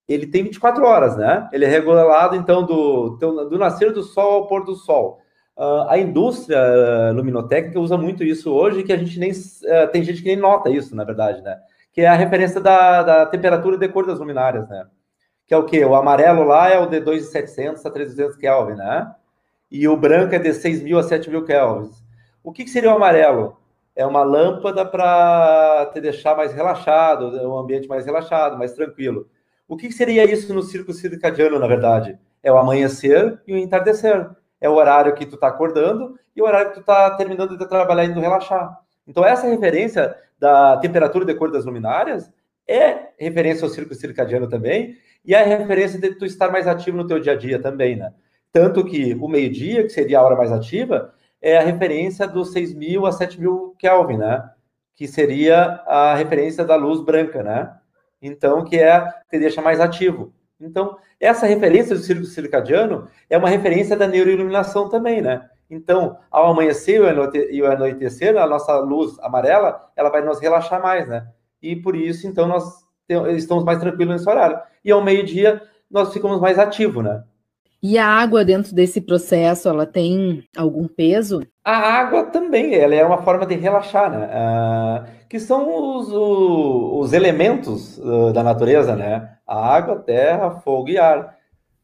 ele 0.08 0.26
tem 0.26 0.42
24 0.42 0.84
horas, 0.84 1.16
né? 1.16 1.48
Ele 1.52 1.64
é 1.64 1.68
regulado, 1.68 2.34
então, 2.34 2.66
do, 2.66 3.10
do 3.10 3.56
nascer 3.56 3.92
do 3.92 4.02
sol 4.02 4.32
ao 4.32 4.46
pôr 4.48 4.64
do 4.64 4.74
sol. 4.74 5.21
Uh, 5.56 5.88
a 5.88 5.98
indústria 5.98 7.12
luminotécnica 7.12 7.78
usa 7.78 7.96
muito 7.96 8.24
isso 8.24 8.50
hoje, 8.50 8.82
que 8.82 8.92
a 8.92 8.96
gente 8.96 9.18
nem... 9.18 9.30
Uh, 9.30 9.90
tem 9.92 10.02
gente 10.02 10.22
que 10.22 10.28
nem 10.28 10.36
nota 10.36 10.70
isso, 10.70 10.96
na 10.96 11.04
verdade, 11.04 11.42
né? 11.42 11.58
Que 11.92 12.00
é 12.00 12.08
a 12.08 12.14
referência 12.14 12.60
da, 12.60 13.02
da 13.02 13.26
temperatura 13.26 13.76
de 13.76 13.88
cor 13.88 14.06
das 14.06 14.18
luminárias, 14.18 14.68
né? 14.68 14.86
Que 15.46 15.54
é 15.54 15.56
o 15.56 15.64
quê? 15.64 15.84
O 15.84 15.94
amarelo 15.94 16.44
lá 16.44 16.70
é 16.70 16.78
o 16.78 16.86
de 16.86 17.00
2.700 17.00 17.84
a 17.84 17.90
3.200 17.90 18.38
Kelvin, 18.38 18.74
né? 18.74 19.14
E 19.70 19.86
o 19.86 19.96
branco 19.96 20.34
é 20.34 20.38
de 20.38 20.50
6.000 20.50 20.98
a 20.98 21.02
7.000 21.02 21.44
Kelvin. 21.44 21.90
O 22.42 22.52
que, 22.52 22.64
que 22.64 22.70
seria 22.70 22.90
o 22.90 22.96
amarelo? 22.96 23.56
É 23.94 24.06
uma 24.06 24.22
lâmpada 24.22 24.84
para 24.84 25.90
te 25.92 26.00
deixar 26.00 26.34
mais 26.34 26.52
relaxado, 26.52 27.26
um 27.46 27.58
ambiente 27.58 27.86
mais 27.86 28.06
relaxado, 28.06 28.58
mais 28.58 28.72
tranquilo. 28.72 29.28
O 29.68 29.76
que, 29.76 29.88
que 29.88 29.94
seria 29.94 30.30
isso 30.30 30.52
no 30.52 30.62
círculo 30.62 30.94
circadiano, 30.94 31.58
na 31.58 31.66
verdade? 31.66 32.18
É 32.42 32.50
o 32.50 32.56
amanhecer 32.56 33.40
e 33.46 33.52
o 33.54 33.58
entardecer. 33.58 34.28
É 34.62 34.68
o 34.68 34.74
horário 34.74 35.12
que 35.14 35.26
tu 35.26 35.34
está 35.34 35.48
acordando 35.48 36.16
e 36.34 36.40
o 36.40 36.44
horário 36.46 36.68
que 36.68 36.76
tu 36.76 36.80
está 36.80 37.10
terminando 37.16 37.58
de 37.58 37.68
trabalhar 37.68 38.04
e 38.04 38.08
indo 38.08 38.20
relaxar. 38.20 38.78
Então, 39.06 39.24
essa 39.24 39.48
referência 39.48 40.16
da 40.38 40.76
temperatura 40.76 41.24
de 41.24 41.34
cor 41.34 41.50
das 41.50 41.64
luminárias 41.64 42.32
é 42.66 43.08
referência 43.18 43.64
ao 43.64 43.70
círculo 43.70 43.98
circadiano 43.98 44.48
também, 44.48 44.96
e 45.24 45.34
é 45.34 45.42
referência 45.42 45.98
de 45.98 46.14
tu 46.14 46.24
estar 46.24 46.50
mais 46.50 46.68
ativo 46.68 46.96
no 46.96 47.06
teu 47.06 47.18
dia 47.18 47.32
a 47.32 47.36
dia 47.36 47.60
também, 47.60 47.96
né? 47.96 48.12
Tanto 48.52 48.84
que 48.84 49.14
o 49.14 49.28
meio-dia, 49.28 49.82
que 49.82 49.88
seria 49.88 50.20
a 50.20 50.22
hora 50.22 50.36
mais 50.36 50.52
ativa, 50.52 51.12
é 51.40 51.58
a 51.58 51.62
referência 51.62 52.26
dos 52.26 52.54
6.000 52.54 53.06
a 53.06 53.10
7.000 53.10 53.74
Kelvin, 53.78 54.18
né? 54.18 54.48
Que 54.94 55.08
seria 55.08 55.82
a 55.86 56.14
referência 56.14 56.64
da 56.64 56.76
luz 56.76 57.00
branca, 57.00 57.42
né? 57.42 57.72
Então, 58.20 58.62
que 58.62 58.78
é 58.78 59.04
que 59.28 59.38
deixa 59.38 59.60
mais 59.60 59.80
ativo. 59.80 60.32
Então, 60.62 60.96
essa 61.18 61.46
referência 61.46 61.94
do 61.94 62.02
círculo 62.02 62.26
circadiano 62.26 63.08
é 63.28 63.36
uma 63.36 63.48
referência 63.48 63.96
da 63.96 64.06
neuroiluminação 64.06 64.88
também, 64.88 65.20
né? 65.20 65.48
Então, 65.68 66.18
ao 66.30 66.52
amanhecer 66.52 67.00
e 67.50 67.60
ao 67.60 67.72
anoitecer, 67.72 68.36
a 68.36 68.46
nossa 68.46 68.78
luz 68.78 69.18
amarela, 69.20 69.90
ela 69.96 70.10
vai 70.10 70.22
nos 70.22 70.40
relaxar 70.40 70.80
mais, 70.82 71.08
né? 71.08 71.26
E 71.62 71.74
por 71.76 71.96
isso, 71.96 72.26
então, 72.26 72.46
nós 72.46 72.64
estamos 73.36 73.64
mais 73.64 73.78
tranquilos 73.78 74.16
nesse 74.16 74.28
horário. 74.28 74.60
E 74.84 74.90
ao 74.90 75.02
meio-dia, 75.02 75.62
nós 75.90 76.12
ficamos 76.12 76.40
mais 76.40 76.58
ativos, 76.58 77.02
né? 77.02 77.24
E 77.82 77.98
a 77.98 78.06
água 78.06 78.44
dentro 78.44 78.72
desse 78.72 79.00
processo, 79.00 79.68
ela 79.68 79.84
tem 79.84 80.44
algum 80.56 80.86
peso? 80.86 81.42
A 81.64 81.76
água 81.76 82.26
também, 82.26 82.76
ela 82.76 82.94
é 82.94 83.04
uma 83.04 83.22
forma 83.22 83.44
de 83.44 83.56
relaxar, 83.56 84.08
né? 84.08 84.28
Uh, 84.28 85.26
que 85.28 85.40
são 85.40 85.96
os, 85.96 86.08
os 86.12 87.12
elementos 87.12 87.98
uh, 87.98 88.32
da 88.32 88.44
natureza, 88.44 88.94
né? 88.94 89.36
A 89.44 89.74
água, 89.74 89.96
terra, 89.96 90.60
fogo 90.60 90.90
e 90.90 90.98
ar. 90.98 91.36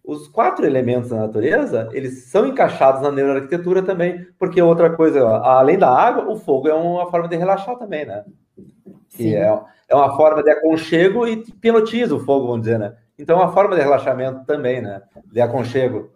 Os 0.05 0.29
quatro 0.29 0.65
elementos 0.65 1.11
da 1.11 1.17
natureza, 1.17 1.89
eles 1.93 2.27
são 2.27 2.47
encaixados 2.47 3.03
na 3.03 3.11
neuroarquitetura 3.11 3.83
também, 3.83 4.25
porque 4.39 4.63
outra 4.63 4.91
coisa, 4.91 5.27
além 5.39 5.79
da 5.79 5.91
água, 5.91 6.33
o 6.33 6.37
fogo 6.37 6.69
é 6.69 6.75
uma 6.75 7.11
forma 7.11 7.27
de 7.29 7.37
relaxar 7.37 7.77
também, 7.77 8.07
né? 8.07 8.25
Que 9.11 9.35
é, 9.35 9.61
é 9.89 9.95
uma 9.95 10.17
forma 10.17 10.45
de 10.45 10.51
aconchego 10.51 11.27
e 11.27 11.33
hipnotiza 11.33 12.15
o 12.15 12.21
fogo, 12.21 12.47
vamos 12.47 12.63
dizer, 12.63 12.79
né? 12.79 12.95
Então, 13.19 13.39
é 13.39 13.45
uma 13.45 13.53
forma 13.53 13.75
de 13.75 13.83
relaxamento 13.83 14.45
também, 14.45 14.81
né? 14.81 15.03
De 15.27 15.41
aconchego. 15.41 16.11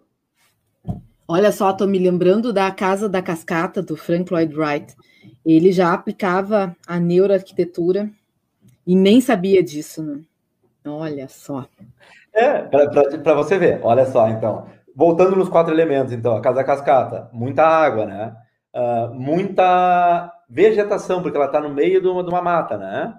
Olha 1.27 1.51
só, 1.51 1.71
estou 1.71 1.87
me 1.87 1.99
lembrando 1.99 2.53
da 2.53 2.69
Casa 2.71 3.09
da 3.09 3.21
Cascata, 3.21 3.81
do 3.81 3.95
Frank 3.95 4.31
Lloyd 4.31 4.55
Wright. 4.55 4.95
Ele 5.45 5.71
já 5.71 5.93
aplicava 5.93 6.75
a 6.87 6.99
neuroarquitetura 6.99 8.09
e 8.85 8.95
nem 8.95 9.21
sabia 9.21 9.63
disso, 9.63 10.03
né? 10.03 10.21
Olha 10.85 11.27
só. 11.27 11.65
É, 12.33 12.61
para 12.61 13.33
você 13.33 13.57
ver, 13.57 13.79
olha 13.83 14.05
só, 14.05 14.27
então. 14.29 14.67
Voltando 14.95 15.35
nos 15.35 15.49
quatro 15.49 15.73
elementos, 15.73 16.13
então, 16.13 16.35
a 16.35 16.41
Casa 16.41 16.57
da 16.57 16.63
Cascata, 16.63 17.29
muita 17.31 17.65
água, 17.65 18.05
né? 18.05 18.35
Uh, 18.75 19.13
muita 19.13 20.31
vegetação, 20.49 21.21
porque 21.21 21.37
ela 21.37 21.47
está 21.47 21.59
no 21.59 21.69
meio 21.69 22.01
de 22.01 22.07
uma, 22.07 22.23
de 22.23 22.29
uma 22.29 22.41
mata, 22.41 22.77
né? 22.77 23.13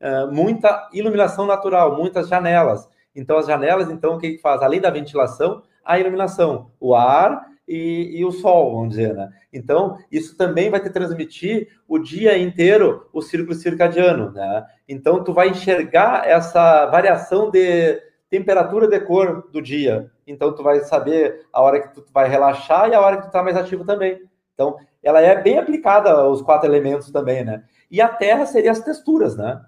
Uh, 0.00 0.32
muita 0.32 0.88
iluminação 0.92 1.46
natural, 1.46 1.96
muitas 1.96 2.28
janelas. 2.28 2.88
Então, 3.14 3.38
as 3.38 3.46
janelas, 3.46 3.90
então, 3.90 4.14
o 4.14 4.18
que, 4.18 4.38
faz? 4.38 4.62
Além 4.62 4.80
da 4.80 4.90
ventilação, 4.90 5.62
a 5.84 5.98
iluminação, 5.98 6.70
o 6.78 6.94
ar 6.94 7.46
e, 7.66 8.18
e, 8.18 8.24
o 8.24 8.30
sol, 8.30 8.74
vamos 8.74 8.90
dizer, 8.90 9.14
né? 9.14 9.30
Então, 9.52 9.96
isso 10.10 10.36
também 10.36 10.70
vai 10.70 10.80
te 10.80 10.90
transmitir 10.90 11.68
o 11.86 11.98
dia 11.98 12.36
inteiro 12.38 13.08
o 13.12 13.22
círculo 13.22 13.54
circadiano, 13.54 14.30
né? 14.32 14.64
Então, 14.88 15.22
tu 15.22 15.32
vai 15.32 15.48
enxergar 15.48 16.28
essa 16.28 16.86
variação 16.86 17.50
de 17.50 18.00
temperatura 18.28 18.86
de 18.86 19.00
cor 19.00 19.48
do 19.50 19.60
dia. 19.60 20.10
Então, 20.26 20.54
tu 20.54 20.62
vai 20.62 20.80
saber 20.80 21.46
a 21.52 21.60
hora 21.60 21.80
que 21.80 21.94
tu 21.94 22.04
vai 22.12 22.28
relaxar 22.28 22.88
e 22.88 22.94
a 22.94 23.00
hora 23.00 23.16
que 23.16 23.24
tu 23.24 23.30
tá 23.30 23.42
mais 23.42 23.56
ativo 23.56 23.84
também. 23.84 24.20
Então, 24.54 24.76
ela 25.02 25.20
é 25.20 25.40
bem 25.40 25.58
aplicada 25.58 26.10
aos 26.10 26.42
quatro 26.42 26.68
elementos 26.68 27.10
também, 27.10 27.44
né? 27.44 27.64
E 27.90 28.00
a 28.00 28.08
terra 28.08 28.46
seria 28.46 28.70
as 28.70 28.80
texturas, 28.80 29.36
né? 29.36 29.60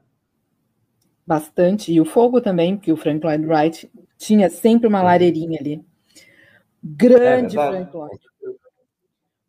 Bastante. 1.26 1.92
E 1.92 2.00
o 2.00 2.04
fogo 2.04 2.40
também, 2.40 2.76
porque 2.76 2.92
o 2.92 2.96
Frank 2.96 3.24
Lloyd 3.24 3.46
Wright 3.46 3.90
tinha 4.18 4.48
sempre 4.50 4.87
uma 4.87 5.02
lareirinha 5.02 5.58
ali. 5.61 5.85
Grande 6.82 7.58
é 7.58 7.68
Frank 7.68 7.96
Lloyd. 7.96 8.20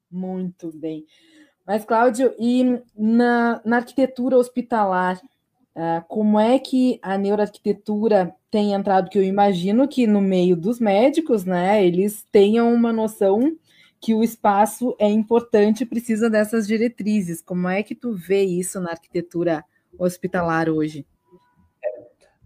Muito 0.09 0.71
bem. 0.71 1.05
Mas, 1.65 1.86
Cláudio, 1.86 2.33
e 2.38 2.79
na, 2.95 3.62
na 3.65 3.77
arquitetura 3.77 4.38
hospitalar, 4.38 5.19
uh, 5.75 6.03
como 6.07 6.39
é 6.39 6.59
que 6.59 6.99
a 7.01 7.17
neuroarquitetura 7.17 8.36
tem 8.51 8.73
entrado? 8.73 9.09
Que 9.09 9.17
eu 9.17 9.23
imagino 9.23 9.88
que 9.88 10.05
no 10.05 10.21
meio 10.21 10.55
dos 10.55 10.79
médicos, 10.79 11.45
né, 11.45 11.83
eles 11.83 12.27
tenham 12.31 12.71
uma 12.73 12.93
noção 12.93 13.57
que 13.99 14.13
o 14.13 14.21
espaço 14.21 14.93
é 14.99 15.09
importante, 15.09 15.86
precisa 15.86 16.29
dessas 16.29 16.67
diretrizes. 16.67 17.41
Como 17.41 17.69
é 17.69 17.81
que 17.81 17.95
tu 17.95 18.13
vê 18.13 18.43
isso 18.43 18.79
na 18.81 18.91
arquitetura 18.91 19.63
hospitalar 19.97 20.69
hoje? 20.69 21.05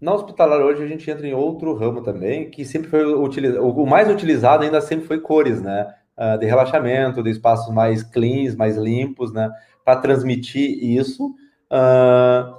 Na 0.00 0.14
hospitalar 0.14 0.60
hoje 0.60 0.82
a 0.82 0.86
gente 0.86 1.10
entra 1.10 1.26
em 1.26 1.34
outro 1.34 1.74
ramo 1.74 2.02
também, 2.02 2.50
que 2.50 2.64
sempre 2.64 2.88
foi 2.88 3.04
utilizado, 3.04 3.66
o 3.66 3.86
mais 3.86 4.08
utilizado 4.08 4.62
ainda 4.62 4.80
sempre 4.80 5.06
foi 5.06 5.20
cores, 5.20 5.60
né? 5.60 5.92
Uh, 6.16 6.38
de 6.38 6.46
relaxamento, 6.46 7.22
de 7.22 7.30
espaços 7.30 7.72
mais 7.74 8.02
cleans, 8.02 8.54
mais 8.54 8.76
limpos, 8.76 9.32
né? 9.32 9.50
Para 9.84 10.00
transmitir 10.00 10.82
isso. 10.82 11.34
Uh, 11.70 12.54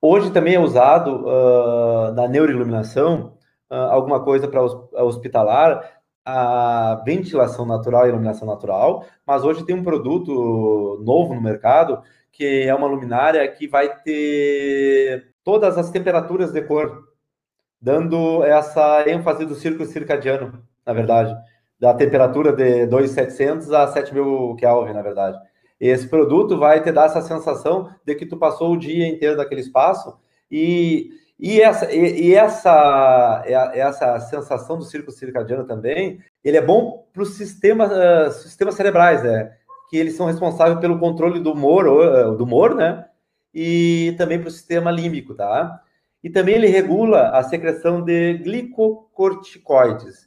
hoje 0.00 0.30
também 0.30 0.54
é 0.54 0.60
usado 0.60 1.24
uh, 1.26 2.12
na 2.14 2.28
neuroiluminação 2.28 3.34
alguma 3.70 4.22
coisa 4.22 4.46
para 4.46 4.62
hospitalar, 4.62 5.82
a 6.24 7.02
ventilação 7.04 7.66
natural 7.66 8.06
e 8.06 8.10
iluminação 8.10 8.46
natural, 8.46 9.04
mas 9.26 9.42
hoje 9.42 9.64
tem 9.64 9.74
um 9.74 9.82
produto 9.82 11.02
novo 11.04 11.34
no 11.34 11.42
mercado 11.42 12.00
que 12.30 12.62
é 12.62 12.74
uma 12.74 12.86
luminária 12.86 13.46
que 13.48 13.66
vai 13.66 13.96
ter 14.02 15.33
todas 15.44 15.76
as 15.78 15.90
temperaturas 15.90 16.50
de 16.50 16.62
cor, 16.62 17.04
dando 17.80 18.42
essa 18.42 19.08
ênfase 19.08 19.44
do 19.44 19.54
círculo 19.54 19.86
circadiano, 19.86 20.62
na 20.84 20.92
verdade, 20.92 21.36
da 21.78 21.92
temperatura 21.92 22.52
de 22.52 22.86
2.700 22.86 23.70
a 23.72 23.92
7.000 23.92 24.56
Kelvin, 24.56 24.94
na 24.94 25.02
verdade. 25.02 25.38
Esse 25.78 26.08
produto 26.08 26.56
vai 26.56 26.82
te 26.82 26.90
dar 26.90 27.06
essa 27.06 27.20
sensação 27.20 27.90
de 28.06 28.14
que 28.14 28.24
tu 28.24 28.38
passou 28.38 28.72
o 28.72 28.78
dia 28.78 29.06
inteiro 29.06 29.36
naquele 29.36 29.60
espaço 29.60 30.16
e, 30.50 31.10
e, 31.38 31.60
essa, 31.60 31.92
e, 31.92 32.28
e 32.28 32.34
essa, 32.34 33.42
essa 33.46 34.20
sensação 34.20 34.78
do 34.78 34.84
círculo 34.84 35.12
circadiano 35.12 35.64
também, 35.64 36.20
ele 36.42 36.56
é 36.56 36.62
bom 36.62 37.06
para 37.12 37.22
os 37.22 37.36
sistemas, 37.36 37.90
uh, 37.90 38.32
sistemas 38.32 38.76
cerebrais, 38.76 39.22
né? 39.22 39.52
Que 39.90 39.98
eles 39.98 40.14
são 40.16 40.26
responsáveis 40.26 40.78
pelo 40.78 40.98
controle 40.98 41.40
do 41.40 41.52
humor, 41.52 41.86
uh, 41.86 42.36
do 42.36 42.44
humor, 42.44 42.74
né? 42.74 43.04
E 43.54 44.14
também 44.18 44.38
para 44.38 44.48
o 44.48 44.50
sistema 44.50 44.90
límbico, 44.90 45.34
tá? 45.34 45.80
e 46.24 46.30
também 46.30 46.54
ele 46.54 46.68
regula 46.68 47.28
a 47.28 47.42
secreção 47.42 48.00
de 48.02 48.38
glicocorticoides. 48.38 50.26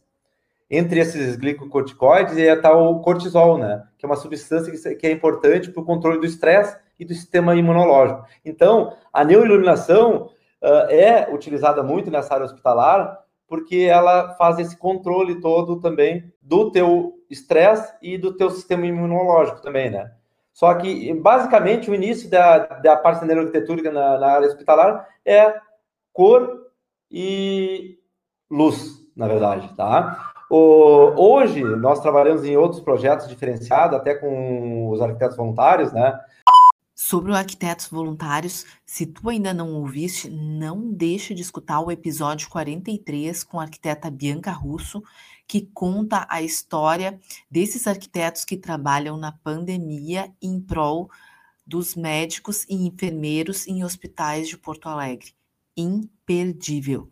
Entre 0.70 1.00
esses 1.00 1.36
glicocorticoides 1.36 2.38
está 2.38 2.72
o 2.72 3.00
cortisol, 3.02 3.58
né? 3.58 3.84
Que 3.98 4.06
é 4.06 4.08
uma 4.08 4.16
substância 4.16 4.96
que 4.96 5.08
é 5.08 5.12
importante 5.12 5.72
para 5.72 5.82
o 5.82 5.86
controle 5.86 6.20
do 6.20 6.26
estresse 6.28 6.78
e 7.00 7.06
do 7.06 7.16
sistema 7.16 7.56
imunológico. 7.56 8.24
Então, 8.46 8.96
a 9.12 9.24
neuroiluminação 9.24 10.30
uh, 10.62 10.92
é 10.92 11.34
utilizada 11.34 11.82
muito 11.82 12.12
nessa 12.12 12.36
área 12.36 12.46
hospitalar 12.46 13.18
porque 13.48 13.78
ela 13.78 14.36
faz 14.36 14.60
esse 14.60 14.78
controle 14.78 15.40
todo 15.40 15.80
também 15.80 16.32
do 16.42 16.70
teu 16.70 17.13
estresse 17.28 17.92
e 18.04 18.20
do 18.20 18.36
teu 18.36 18.52
sistema 18.52 18.86
imunológico 18.86 19.62
também, 19.63 19.90
né? 19.90 20.12
Só 20.58 20.74
que, 20.74 21.13
basicamente, 21.13 21.88
o 21.88 21.93
início 21.93 22.28
da, 22.32 22.58
da 22.58 22.98
parte 22.98 23.24
neuroarquitetura 23.24 23.91
na, 23.91 24.17
na 24.17 24.28
área 24.28 24.48
hospitalar 24.48 25.08
é 25.24 25.54
cor 26.12 26.65
e 27.12 28.00
luz, 28.50 29.08
na 29.15 29.28
verdade, 29.28 29.72
tá? 29.76 30.34
O, 30.50 31.13
hoje, 31.15 31.63
nós 31.63 32.00
trabalhamos 32.00 32.43
em 32.43 32.58
outros 32.58 32.82
projetos 32.82 33.28
diferenciados, 33.28 33.96
até 33.96 34.15
com 34.15 34.89
os 34.89 35.00
arquitetos 35.00 35.38
voluntários, 35.38 35.93
né? 35.93 36.20
Sobre 36.96 37.32
o 37.32 37.36
Arquitetos 37.36 37.89
Voluntários, 37.89 38.65
se 38.84 39.06
tu 39.06 39.30
ainda 39.30 39.54
não 39.54 39.76
ouviste, 39.76 40.28
não 40.28 40.91
deixe 40.91 41.36
de 41.36 41.43
escutar 41.43 41.80
o 41.82 41.91
episódio 41.91 42.50
43 42.50 43.43
com 43.43 43.60
a 43.60 43.63
arquiteta 43.63 44.10
Bianca 44.10 44.50
Russo, 44.50 45.04
que 45.47 45.62
conta 45.73 46.27
a 46.29 46.41
história 46.41 47.19
desses 47.49 47.88
arquitetos 47.88 48.43
que 48.43 48.57
trabalham 48.57 49.15
na 49.15 49.31
pandemia 49.31 50.29
em 50.41 50.60
prol 50.60 51.10
dos 51.65 51.95
médicos 51.95 52.65
e 52.69 52.88
enfermeiros 52.88 53.67
em 53.67 53.83
hospitais 53.83 54.47
de 54.47 54.57
Porto 54.57 54.89
Alegre. 54.89 55.33
Imperdível. 55.75 57.10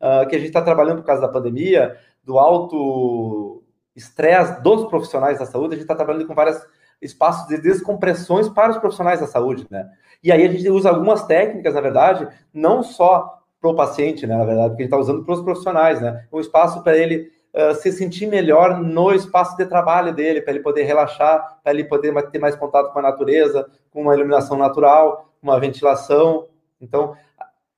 Uh, 0.00 0.26
que 0.28 0.36
a 0.36 0.38
gente 0.38 0.48
está 0.48 0.62
trabalhando 0.62 0.98
por 0.98 1.06
causa 1.06 1.22
da 1.22 1.28
pandemia, 1.28 1.98
do 2.22 2.38
alto 2.38 3.62
estresse 3.96 4.62
dos 4.62 4.86
profissionais 4.88 5.38
da 5.38 5.46
saúde, 5.46 5.74
a 5.74 5.76
gente 5.76 5.84
está 5.84 5.94
trabalhando 5.94 6.26
com 6.26 6.34
várias 6.34 6.64
espaços 7.02 7.48
de 7.48 7.58
descompressões 7.58 8.48
para 8.48 8.72
os 8.72 8.78
profissionais 8.78 9.20
da 9.20 9.26
saúde, 9.26 9.66
né? 9.70 9.88
E 10.22 10.32
aí 10.32 10.44
a 10.44 10.50
gente 10.50 10.68
usa 10.68 10.90
algumas 10.90 11.24
técnicas, 11.26 11.74
na 11.74 11.80
verdade, 11.80 12.28
não 12.52 12.82
só 12.82 13.42
para 13.60 13.70
o 13.70 13.74
paciente, 13.74 14.26
né? 14.26 14.36
Na 14.36 14.44
verdade, 14.44 14.70
porque 14.70 14.82
a 14.82 14.86
gente 14.86 14.94
está 14.94 14.98
usando 14.98 15.24
para 15.24 15.34
os 15.34 15.42
profissionais, 15.42 16.00
né? 16.00 16.26
Um 16.32 16.40
espaço 16.40 16.82
para 16.82 16.96
ele 16.96 17.30
uh, 17.54 17.74
se 17.74 17.92
sentir 17.92 18.26
melhor 18.26 18.80
no 18.80 19.12
espaço 19.12 19.56
de 19.56 19.66
trabalho 19.66 20.14
dele, 20.14 20.40
para 20.40 20.54
ele 20.54 20.62
poder 20.62 20.82
relaxar, 20.84 21.60
para 21.62 21.72
ele 21.72 21.84
poder 21.84 22.12
ter 22.30 22.38
mais 22.38 22.56
contato 22.56 22.92
com 22.92 22.98
a 22.98 23.02
natureza, 23.02 23.68
com 23.90 24.02
uma 24.02 24.14
iluminação 24.14 24.56
natural, 24.56 25.32
uma 25.42 25.58
ventilação. 25.58 26.46
Então, 26.80 27.14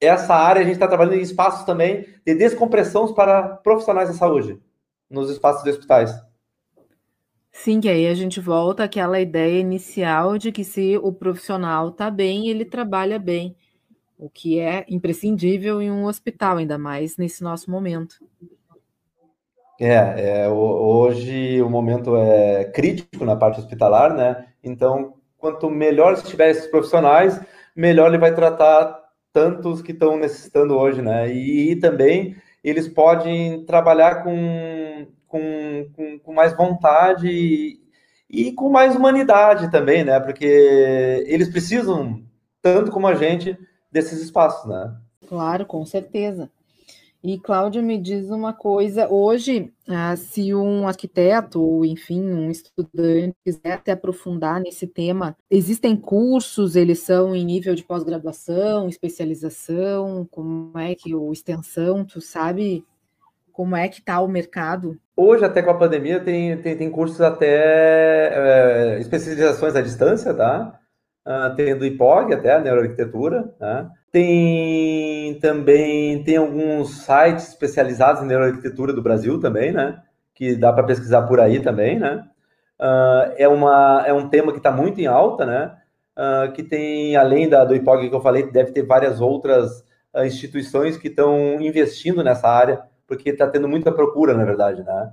essa 0.00 0.34
área 0.34 0.62
a 0.62 0.64
gente 0.64 0.74
está 0.74 0.88
trabalhando 0.88 1.16
em 1.16 1.22
espaços 1.22 1.64
também 1.64 2.06
de 2.24 2.34
descompressão 2.34 3.12
para 3.12 3.42
profissionais 3.42 4.08
da 4.08 4.14
saúde, 4.14 4.58
nos 5.08 5.30
espaços 5.30 5.62
de 5.62 5.70
hospitais. 5.70 6.10
Sim, 7.52 7.80
que 7.80 7.88
aí 7.88 8.06
a 8.06 8.14
gente 8.14 8.40
volta 8.40 8.84
àquela 8.84 9.20
ideia 9.20 9.60
inicial 9.60 10.38
de 10.38 10.52
que 10.52 10.64
se 10.64 10.96
o 10.98 11.12
profissional 11.12 11.88
está 11.88 12.10
bem, 12.10 12.48
ele 12.48 12.64
trabalha 12.64 13.18
bem, 13.18 13.56
o 14.16 14.30
que 14.30 14.58
é 14.58 14.84
imprescindível 14.88 15.82
em 15.82 15.90
um 15.90 16.04
hospital, 16.04 16.58
ainda 16.58 16.78
mais 16.78 17.16
nesse 17.16 17.42
nosso 17.42 17.70
momento. 17.70 18.24
É, 19.80 20.42
é 20.42 20.48
hoje 20.48 21.60
o 21.62 21.70
momento 21.70 22.16
é 22.16 22.64
crítico 22.66 23.24
na 23.24 23.34
parte 23.34 23.60
hospitalar, 23.60 24.14
né? 24.14 24.46
Então, 24.62 25.14
quanto 25.38 25.70
melhor 25.70 26.12
estiver 26.12 26.50
esses 26.50 26.66
profissionais, 26.66 27.40
melhor 27.74 28.08
ele 28.08 28.18
vai 28.18 28.34
tratar 28.34 29.00
tantos 29.32 29.80
que 29.80 29.92
estão 29.92 30.18
necessitando 30.18 30.76
hoje, 30.76 31.00
né? 31.00 31.32
E, 31.32 31.72
e 31.72 31.76
também 31.76 32.36
eles 32.62 32.86
podem 32.86 33.64
trabalhar 33.64 34.22
com 34.22 35.06
com, 35.30 35.88
com, 35.94 36.18
com 36.18 36.34
mais 36.34 36.54
vontade 36.54 37.28
e, 37.30 37.80
e 38.28 38.52
com 38.52 38.68
mais 38.68 38.96
humanidade 38.96 39.70
também, 39.70 40.04
né? 40.04 40.18
Porque 40.18 40.44
eles 41.26 41.48
precisam, 41.48 42.22
tanto 42.60 42.90
como 42.90 43.06
a 43.06 43.14
gente, 43.14 43.56
desses 43.90 44.20
espaços, 44.20 44.68
né? 44.68 44.94
Claro, 45.28 45.64
com 45.64 45.86
certeza. 45.86 46.50
E 47.22 47.38
Cláudia, 47.38 47.82
me 47.82 47.98
diz 47.98 48.30
uma 48.30 48.52
coisa: 48.52 49.06
hoje, 49.08 49.70
ah, 49.86 50.16
se 50.16 50.54
um 50.54 50.88
arquiteto 50.88 51.62
ou, 51.62 51.84
enfim, 51.84 52.22
um 52.22 52.50
estudante 52.50 53.36
quiser 53.44 53.82
se 53.84 53.90
aprofundar 53.90 54.58
nesse 54.58 54.86
tema, 54.86 55.36
existem 55.50 55.94
cursos, 55.94 56.76
eles 56.76 57.00
são 57.00 57.36
em 57.36 57.44
nível 57.44 57.74
de 57.74 57.84
pós-graduação, 57.84 58.88
especialização, 58.88 60.26
como 60.30 60.78
é 60.78 60.94
que 60.94 61.14
o 61.14 61.30
extensão, 61.30 62.04
tu 62.04 62.20
sabe 62.22 62.84
como 63.52 63.76
é 63.76 63.88
que 63.88 63.98
está 63.98 64.18
o 64.22 64.28
mercado? 64.28 64.98
Hoje, 65.14 65.44
até 65.44 65.60
com 65.60 65.70
a 65.70 65.76
pandemia, 65.76 66.18
tem, 66.20 66.56
tem, 66.56 66.74
tem 66.74 66.90
cursos 66.90 67.20
até 67.20 68.94
é, 68.96 68.98
especializações 69.00 69.76
à 69.76 69.82
distância, 69.82 70.32
tá? 70.32 70.79
Uh, 71.30 71.54
tem 71.54 71.78
do 71.78 71.86
IPOG 71.86 72.34
até, 72.34 72.54
a 72.54 72.60
neuroarquitetura, 72.60 73.54
né? 73.60 73.88
Tem 74.10 75.38
também, 75.38 76.24
tem 76.24 76.36
alguns 76.36 77.04
sites 77.04 77.50
especializados 77.50 78.20
em 78.20 78.26
neuroarquitetura 78.26 78.92
do 78.92 79.00
Brasil 79.00 79.38
também, 79.38 79.70
né? 79.70 80.02
Que 80.34 80.56
dá 80.56 80.72
para 80.72 80.82
pesquisar 80.82 81.22
por 81.22 81.38
aí 81.38 81.60
também, 81.60 82.00
né? 82.00 82.26
Uh, 82.80 83.32
é, 83.36 83.46
uma, 83.46 84.02
é 84.04 84.12
um 84.12 84.28
tema 84.28 84.50
que 84.50 84.58
está 84.58 84.72
muito 84.72 85.00
em 85.00 85.06
alta, 85.06 85.46
né? 85.46 85.76
Uh, 86.18 86.50
que 86.52 86.64
tem, 86.64 87.14
além 87.14 87.48
da, 87.48 87.64
do 87.64 87.76
IPOG 87.76 88.08
que 88.08 88.16
eu 88.16 88.20
falei, 88.20 88.50
deve 88.50 88.72
ter 88.72 88.82
várias 88.82 89.20
outras 89.20 89.84
instituições 90.24 90.96
que 90.96 91.06
estão 91.06 91.60
investindo 91.60 92.24
nessa 92.24 92.48
área 92.48 92.82
porque 93.06 93.30
está 93.30 93.46
tendo 93.46 93.68
muita 93.68 93.92
procura, 93.92 94.34
na 94.34 94.44
verdade, 94.44 94.82
né? 94.82 95.12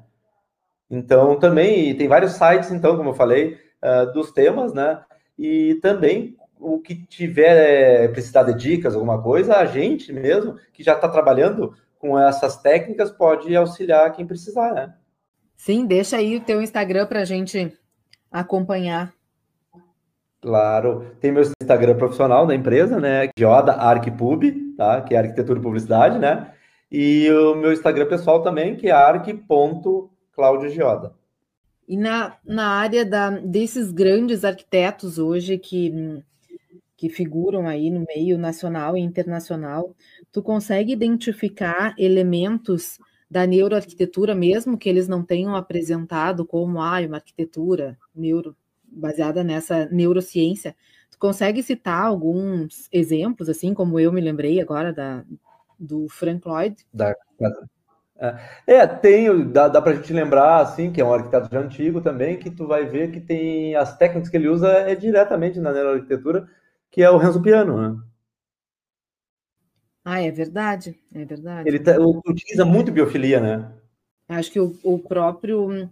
Então, 0.89 1.38
também 1.38 1.95
tem 1.95 2.08
vários 2.08 2.32
sites, 2.34 2.71
então, 2.71 2.97
como 2.97 3.10
eu 3.10 3.13
falei, 3.13 3.58
uh, 3.84 4.12
dos 4.13 4.32
temas, 4.32 4.73
né? 4.73 4.99
E 5.38 5.76
também 5.76 6.36
o 6.60 6.80
que 6.80 6.95
tiver 6.95 8.04
é, 8.04 8.08
precisar 8.08 8.43
de 8.43 8.56
dicas, 8.56 8.95
alguma 8.95 9.21
coisa, 9.21 9.58
a 9.58 9.65
gente 9.65 10.12
mesmo, 10.12 10.56
que 10.73 10.84
já 10.84 10.93
está 10.93 11.08
trabalhando 11.08 11.76
com 12.00 12.17
essas 12.17 12.58
técnicas, 12.58 13.12
pode 13.12 13.56
auxiliar 13.56 14.12
quem 14.13 14.26
precisar, 14.26 14.73
né? 14.73 14.95
Sim, 15.56 15.86
deixa 15.86 16.17
aí 16.17 16.38
o 16.38 16.41
teu 16.41 16.60
Instagram 16.62 17.06
para 17.08 17.21
a 17.21 17.26
gente 17.26 17.71
acompanhar. 18.32 19.13
Claro, 20.39 21.15
tem 21.19 21.32
meu 21.32 21.41
Instagram 21.62 21.97
profissional 21.97 22.45
da 22.45 22.54
empresa, 22.54 23.00
né? 23.00 23.28
Geoda 23.38 23.73
Arquipub, 23.73 24.43
tá? 24.78 25.02
Que 25.02 25.15
é 25.15 25.17
arquitetura 25.17 25.60
e 25.60 25.63
publicidade, 25.63 26.19
né? 26.19 26.54
E 26.91 27.28
o 27.32 27.56
meu 27.56 27.73
Instagram 27.73 28.08
pessoal 28.08 28.43
também, 28.43 28.76
que 28.76 28.88
é 28.88 28.91
arc.claudiogioda. 28.91 31.16
E 31.88 31.95
na, 31.95 32.38
na 32.43 32.67
área 32.67 33.06
da, 33.06 33.30
desses 33.30 33.91
grandes 33.91 34.43
arquitetos 34.43 35.17
hoje 35.17 35.58
que, 35.58 36.21
que 36.97 37.10
figuram 37.10 37.67
aí 37.67 37.89
no 37.89 38.06
meio 38.08 38.38
nacional 38.38 38.97
e 38.97 39.00
internacional, 39.00 39.95
tu 40.32 40.43
consegue 40.43 40.91
identificar 40.91 41.95
elementos 41.97 43.00
da 43.30 43.45
neuroarquitetura, 43.45 44.34
mesmo 44.34 44.78
que 44.78 44.89
eles 44.89 45.08
não 45.08 45.23
tenham 45.23 45.56
apresentado 45.56 46.45
como 46.45 46.82
ah, 46.82 47.00
uma 47.00 47.17
arquitetura 47.17 47.97
neuro, 48.15 48.56
baseada 48.84 49.43
nessa 49.43 49.86
neurociência, 49.88 50.76
tu 51.12 51.17
consegue 51.19 51.62
citar 51.62 52.06
alguns 52.06 52.88
exemplos, 52.91 53.50
assim 53.50 53.73
como 53.73 54.00
eu 54.00 54.12
me 54.12 54.21
lembrei 54.21 54.62
agora 54.62 54.93
da, 54.93 55.23
do 55.78 56.08
Frank 56.10 56.47
Lloyd. 56.47 56.86
Da, 56.93 57.15
é, 58.65 58.88
tem, 58.88 59.51
dá, 59.51 59.67
dá 59.67 59.82
para 59.82 59.91
a 59.91 59.95
gente 59.95 60.12
lembrar, 60.12 60.62
assim, 60.62 60.91
que 60.91 60.99
é 60.99 61.06
um 61.06 61.13
arquiteto 61.13 61.49
já 61.51 61.60
antigo 61.60 62.01
também, 62.01 62.38
que 62.38 62.49
tu 62.49 62.65
vai 62.65 62.86
ver 62.86 63.12
que 63.12 63.19
tem 63.19 63.75
as 63.75 63.95
técnicas 63.97 64.30
que 64.30 64.38
ele 64.38 64.49
usa 64.49 64.67
é 64.67 64.95
diretamente 64.95 65.60
na 65.60 65.71
neuroarquitetura, 65.71 66.47
que 66.89 67.03
é 67.03 67.10
o 67.10 67.17
Renzo 67.17 67.41
Piano, 67.41 67.80
né? 67.80 68.01
Ah, 70.03 70.21
é 70.21 70.32
verdade, 70.32 70.97
é 71.13 71.25
verdade. 71.25 71.67
Ele 71.67 71.80
tá, 71.80 71.97
utiliza 71.99 72.63
muito 72.65 72.91
biofilia, 72.91 73.39
né? 73.39 73.71
Acho 74.30 74.51
que 74.51 74.60
o, 74.60 74.73
o 74.84 74.99
próprio 74.99 75.89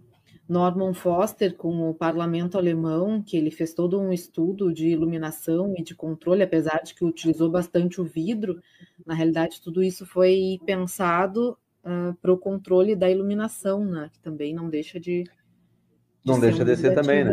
Norman 0.48 0.94
Foster 0.94 1.54
com 1.54 1.90
o 1.90 1.94
parlamento 1.94 2.56
alemão, 2.56 3.22
que 3.22 3.36
ele 3.36 3.50
fez 3.50 3.74
todo 3.74 4.00
um 4.00 4.12
estudo 4.12 4.72
de 4.72 4.88
iluminação 4.88 5.74
e 5.76 5.82
de 5.82 5.94
controle, 5.94 6.42
apesar 6.42 6.82
de 6.82 6.94
que 6.94 7.04
utilizou 7.04 7.50
bastante 7.50 8.00
o 8.00 8.04
vidro, 8.04 8.60
na 9.04 9.14
realidade 9.14 9.60
tudo 9.60 9.82
isso 9.82 10.06
foi 10.06 10.58
pensado 10.64 11.56
uh, 11.86 12.14
para 12.20 12.32
o 12.32 12.38
controle 12.38 12.94
da 12.94 13.08
iluminação, 13.08 13.84
né? 13.84 14.10
Que 14.12 14.18
também 14.18 14.52
não 14.52 14.68
deixa 14.68 15.00
de. 15.00 15.22
de 15.22 15.30
não 16.24 16.38
deixa 16.38 16.64
de 16.64 16.76
ser 16.76 16.94
também, 16.94 17.24
né? 17.24 17.32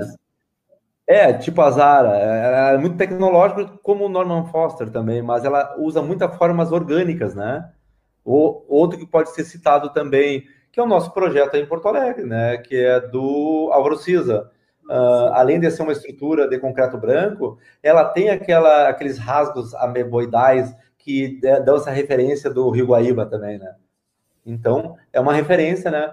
É, 1.05 1.33
tipo 1.33 1.59
a 1.61 1.69
Zara, 1.69 2.17
é, 2.17 2.75
é 2.75 2.77
muito 2.77 2.95
tecnológico 2.95 3.77
como 3.83 4.05
o 4.05 4.09
Norman 4.09 4.45
Foster 4.45 4.89
também, 4.89 5.21
mas 5.21 5.43
ela 5.43 5.75
usa 5.77 6.01
muitas 6.01 6.33
formas 6.37 6.71
orgânicas, 6.71 7.35
né? 7.35 7.69
O, 8.23 8.63
outro 8.69 8.97
que 8.97 9.05
pode 9.05 9.31
ser 9.31 9.43
citado 9.43 9.91
também 9.91 10.45
que 10.73 10.79
é 10.79 10.83
o 10.83 10.87
nosso 10.87 11.13
projeto 11.13 11.55
em 11.55 11.67
Porto 11.67 11.87
Alegre, 11.87 12.25
né, 12.25 12.57
que 12.57 12.75
é 12.75 12.99
do 12.99 13.69
Álvaro 13.71 13.95
Cisa. 13.95 14.49
Uh, 14.89 15.31
além 15.31 15.59
de 15.59 15.69
ser 15.69 15.83
uma 15.83 15.91
estrutura 15.93 16.49
de 16.49 16.59
concreto 16.59 16.97
branco, 16.97 17.59
ela 17.81 18.03
tem 18.03 18.31
aquela, 18.31 18.89
aqueles 18.89 19.19
rasgos 19.19 19.73
ameboidais 19.75 20.75
que 20.97 21.39
dão 21.63 21.75
essa 21.75 21.91
referência 21.91 22.49
do 22.49 22.69
Rio 22.71 22.87
Guaíba 22.87 23.25
também, 23.25 23.59
né? 23.59 23.75
Então, 24.45 24.95
é 25.11 25.19
uma 25.19 25.33
referência, 25.33 25.89
né, 25.89 26.11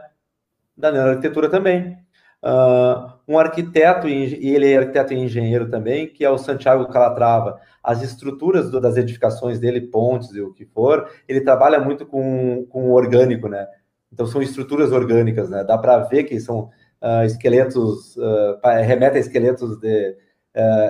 da 0.77 0.91
neuroarquitetura 0.91 1.49
também. 1.49 1.99
Uh, 2.43 3.13
um 3.29 3.39
arquiteto, 3.39 4.09
e 4.09 4.49
ele 4.55 4.73
é 4.73 4.79
arquiteto 4.79 5.13
e 5.13 5.19
engenheiro 5.19 5.69
também, 5.69 6.09
que 6.09 6.25
é 6.25 6.31
o 6.31 6.39
Santiago 6.39 6.89
Calatrava. 6.89 7.61
As 7.83 8.03
estruturas 8.03 8.71
do, 8.71 8.81
das 8.81 8.97
edificações 8.97 9.59
dele, 9.59 9.83
pontes 9.83 10.35
e 10.35 10.41
o 10.41 10.53
que 10.53 10.65
for, 10.65 11.11
ele 11.29 11.43
trabalha 11.43 11.79
muito 11.79 12.07
com, 12.07 12.67
com 12.71 12.91
o 12.91 12.93
orgânico, 12.93 13.47
né? 13.47 13.67
Então, 14.13 14.27
são 14.27 14.41
estruturas 14.43 14.91
orgânicas, 14.91 15.51
né? 15.51 15.63
Dá 15.63 15.77
para 15.77 15.99
ver 15.99 16.25
que 16.25 16.41
são 16.41 16.71
uh, 17.03 17.25
esqueletos, 17.25 18.17
uh, 18.17 18.59
remete 18.83 19.17
a 19.17 19.21
esqueletos 19.21 19.79
de 19.79 20.17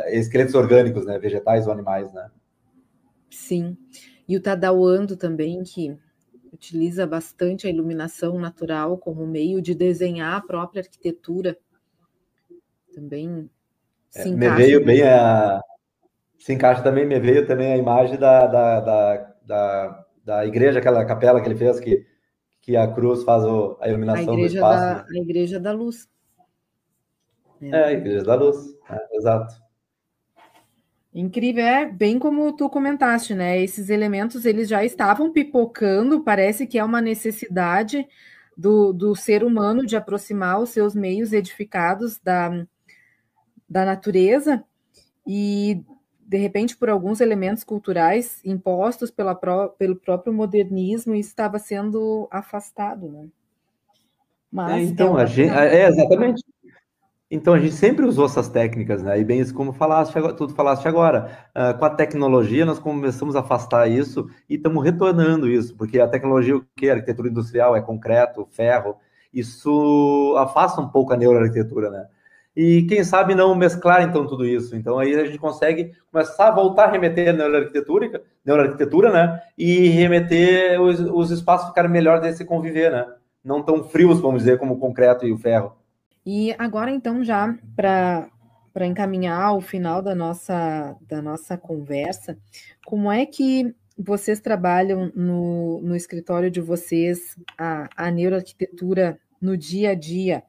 esqueletos 0.07 0.55
orgânicos, 0.55 1.05
né? 1.05 1.19
Vegetais 1.19 1.67
ou 1.67 1.73
animais, 1.73 2.11
né? 2.13 2.31
Sim. 3.29 3.77
E 4.27 4.37
o 4.37 4.41
Tadauando 4.41 5.17
também, 5.17 5.63
que 5.63 5.99
utiliza 6.53 7.07
bastante 7.07 7.67
a 7.67 7.71
iluminação 7.71 8.39
natural 8.39 8.99
como 8.99 9.27
meio 9.27 9.61
de 9.63 9.75
desenhar 9.75 10.37
a 10.37 10.41
própria 10.41 10.83
arquitetura. 10.83 11.57
Também 12.93 13.49
se 14.09 14.21
é, 14.21 14.29
encaixa. 14.29 14.55
Me 14.55 14.63
veio 14.63 14.85
bem 14.85 15.03
a. 15.03 15.61
Se 16.39 16.53
encaixa 16.53 16.83
também, 16.83 17.07
me 17.07 17.19
veio 17.21 17.47
também 17.47 17.73
a 17.73 17.77
imagem 17.77 18.19
da, 18.19 18.47
da, 18.47 18.81
da, 18.81 19.35
da, 19.45 20.07
da 20.25 20.47
igreja, 20.47 20.79
aquela 20.79 21.05
capela 21.05 21.41
que 21.41 21.47
ele 21.47 21.57
fez, 21.57 21.79
que, 21.79 22.07
que 22.63 22.77
a 22.77 22.89
cruz 22.89 23.23
faz 23.25 23.45
o, 23.45 23.77
a 23.81 23.89
iluminação 23.89 24.33
a 24.33 24.37
do 24.37 24.47
espaço. 24.47 24.83
Da, 24.83 25.07
A 25.11 25.19
igreja 25.21 25.61
da 25.61 25.73
luz. 25.73 26.09
É, 27.61 27.69
é 27.69 27.85
a 27.85 27.93
igreja 27.93 28.25
da 28.25 28.35
luz, 28.35 28.57
é, 28.89 29.17
exato. 29.17 29.55
Incrível, 31.13 31.65
é 31.65 31.87
bem 31.87 32.19
como 32.19 32.53
tu 32.53 32.71
comentaste, 32.71 33.35
né? 33.35 33.61
Esses 33.61 33.91
elementos 33.91 34.45
eles 34.45 34.69
já 34.69 34.85
estavam 34.85 35.33
pipocando, 35.33 36.23
parece 36.23 36.67
que 36.67 36.79
é 36.79 36.85
uma 36.85 37.01
necessidade 37.01 38.07
do, 38.57 38.93
do 38.93 39.17
ser 39.17 39.43
humano 39.43 39.85
de 39.85 39.97
aproximar 39.97 40.61
os 40.61 40.71
seus 40.71 40.95
meios 40.95 41.33
edificados 41.33 42.19
da, 42.19 42.65
da 43.69 43.85
natureza 43.85 44.63
e 45.27 45.83
de 46.21 46.37
repente 46.37 46.77
por 46.77 46.89
alguns 46.89 47.21
elementos 47.21 47.65
culturais 47.65 48.41
impostos 48.45 49.11
pela 49.11 49.35
pelo 49.77 49.97
próprio 49.97 50.33
modernismo 50.33 51.15
isso 51.15 51.31
estava 51.31 51.59
sendo 51.59 52.29
afastado, 52.31 53.09
né? 53.09 53.27
Mas 54.51 54.77
é, 54.77 54.83
então 54.83 55.19
é, 55.19 55.23
a 55.23 55.27
gente, 55.27 55.51
é 55.51 55.89
exatamente 55.89 56.45
então, 57.31 57.55
a 57.55 57.61
gente 57.61 57.75
sempre 57.75 58.05
usou 58.05 58.27
essas 58.27 58.49
técnicas, 58.49 59.03
né? 59.05 59.21
E 59.21 59.25
bem 59.25 59.39
isso 59.39 59.55
como 59.55 59.73
falaste, 59.73 60.13
tudo 60.37 60.53
falaste 60.53 60.89
agora. 60.89 61.31
Uh, 61.57 61.79
com 61.79 61.85
a 61.85 61.91
tecnologia, 61.91 62.67
nós 62.67 62.81
começamos 62.81 63.37
a 63.37 63.41
afastar 63.41 63.89
isso 63.89 64.29
e 64.49 64.57
estamos 64.57 64.83
retornando 64.83 65.49
isso, 65.49 65.77
porque 65.77 66.01
a 66.01 66.09
tecnologia, 66.09 66.57
o 66.57 66.65
que? 66.75 66.91
Arquitetura 66.91 67.29
industrial 67.29 67.77
é 67.77 67.81
concreto, 67.81 68.49
ferro, 68.51 68.97
isso 69.33 70.35
afasta 70.39 70.81
um 70.81 70.89
pouco 70.89 71.13
a 71.13 71.17
neuroarquitetura, 71.17 71.89
né? 71.89 72.07
E 72.57 72.83
quem 72.89 73.05
sabe 73.05 73.33
não 73.35 73.55
mesclar, 73.55 74.03
então, 74.03 74.27
tudo 74.27 74.45
isso. 74.45 74.75
Então, 74.75 74.99
aí 74.99 75.15
a 75.15 75.25
gente 75.25 75.39
consegue 75.39 75.93
começar 76.11 76.49
a 76.49 76.51
voltar 76.51 76.87
a 76.87 76.91
remeter 76.91 77.29
a 77.31 77.33
neuroarquitetura, 77.33 78.23
neuroarquitetura 78.45 79.13
né? 79.13 79.41
E 79.57 79.89
remeter 79.89 80.81
os, 80.83 80.99
os 80.99 81.31
espaços 81.31 81.69
ficarem 81.69 81.91
melhor 81.91 82.21
desse 82.21 82.45
conviver, 82.45 82.91
né? 82.91 83.07
Não 83.45 83.63
tão 83.63 83.85
frios, 83.85 84.21
vamos 84.21 84.43
dizer, 84.43 84.59
como 84.59 84.75
o 84.75 84.79
concreto 84.79 85.25
e 85.25 85.33
o 85.33 85.39
ferro. 85.39 85.80
E 86.25 86.55
agora, 86.59 86.91
então, 86.91 87.25
já 87.25 87.57
para 87.75 88.31
para 88.73 88.87
encaminhar 88.87 89.43
ao 89.43 89.61
final 89.61 90.01
da 90.01 90.15
nossa, 90.15 90.97
da 91.03 91.21
nossa 91.21 91.59
conversa, 91.59 92.39
como 92.87 93.11
é 93.11 93.27
que 93.27 93.75
vocês 93.99 94.41
trabalham 94.41 95.13
no, 95.15 95.81
no 95.83 95.97
escritório 95.97 96.51
de 96.51 96.61
vocês 96.61 97.37
a, 97.59 97.89
a 97.97 98.11
neuroarquitetura 98.11 99.19
no 99.41 99.57
dia 99.57 99.91
a 99.91 99.95
dia? 99.95 100.43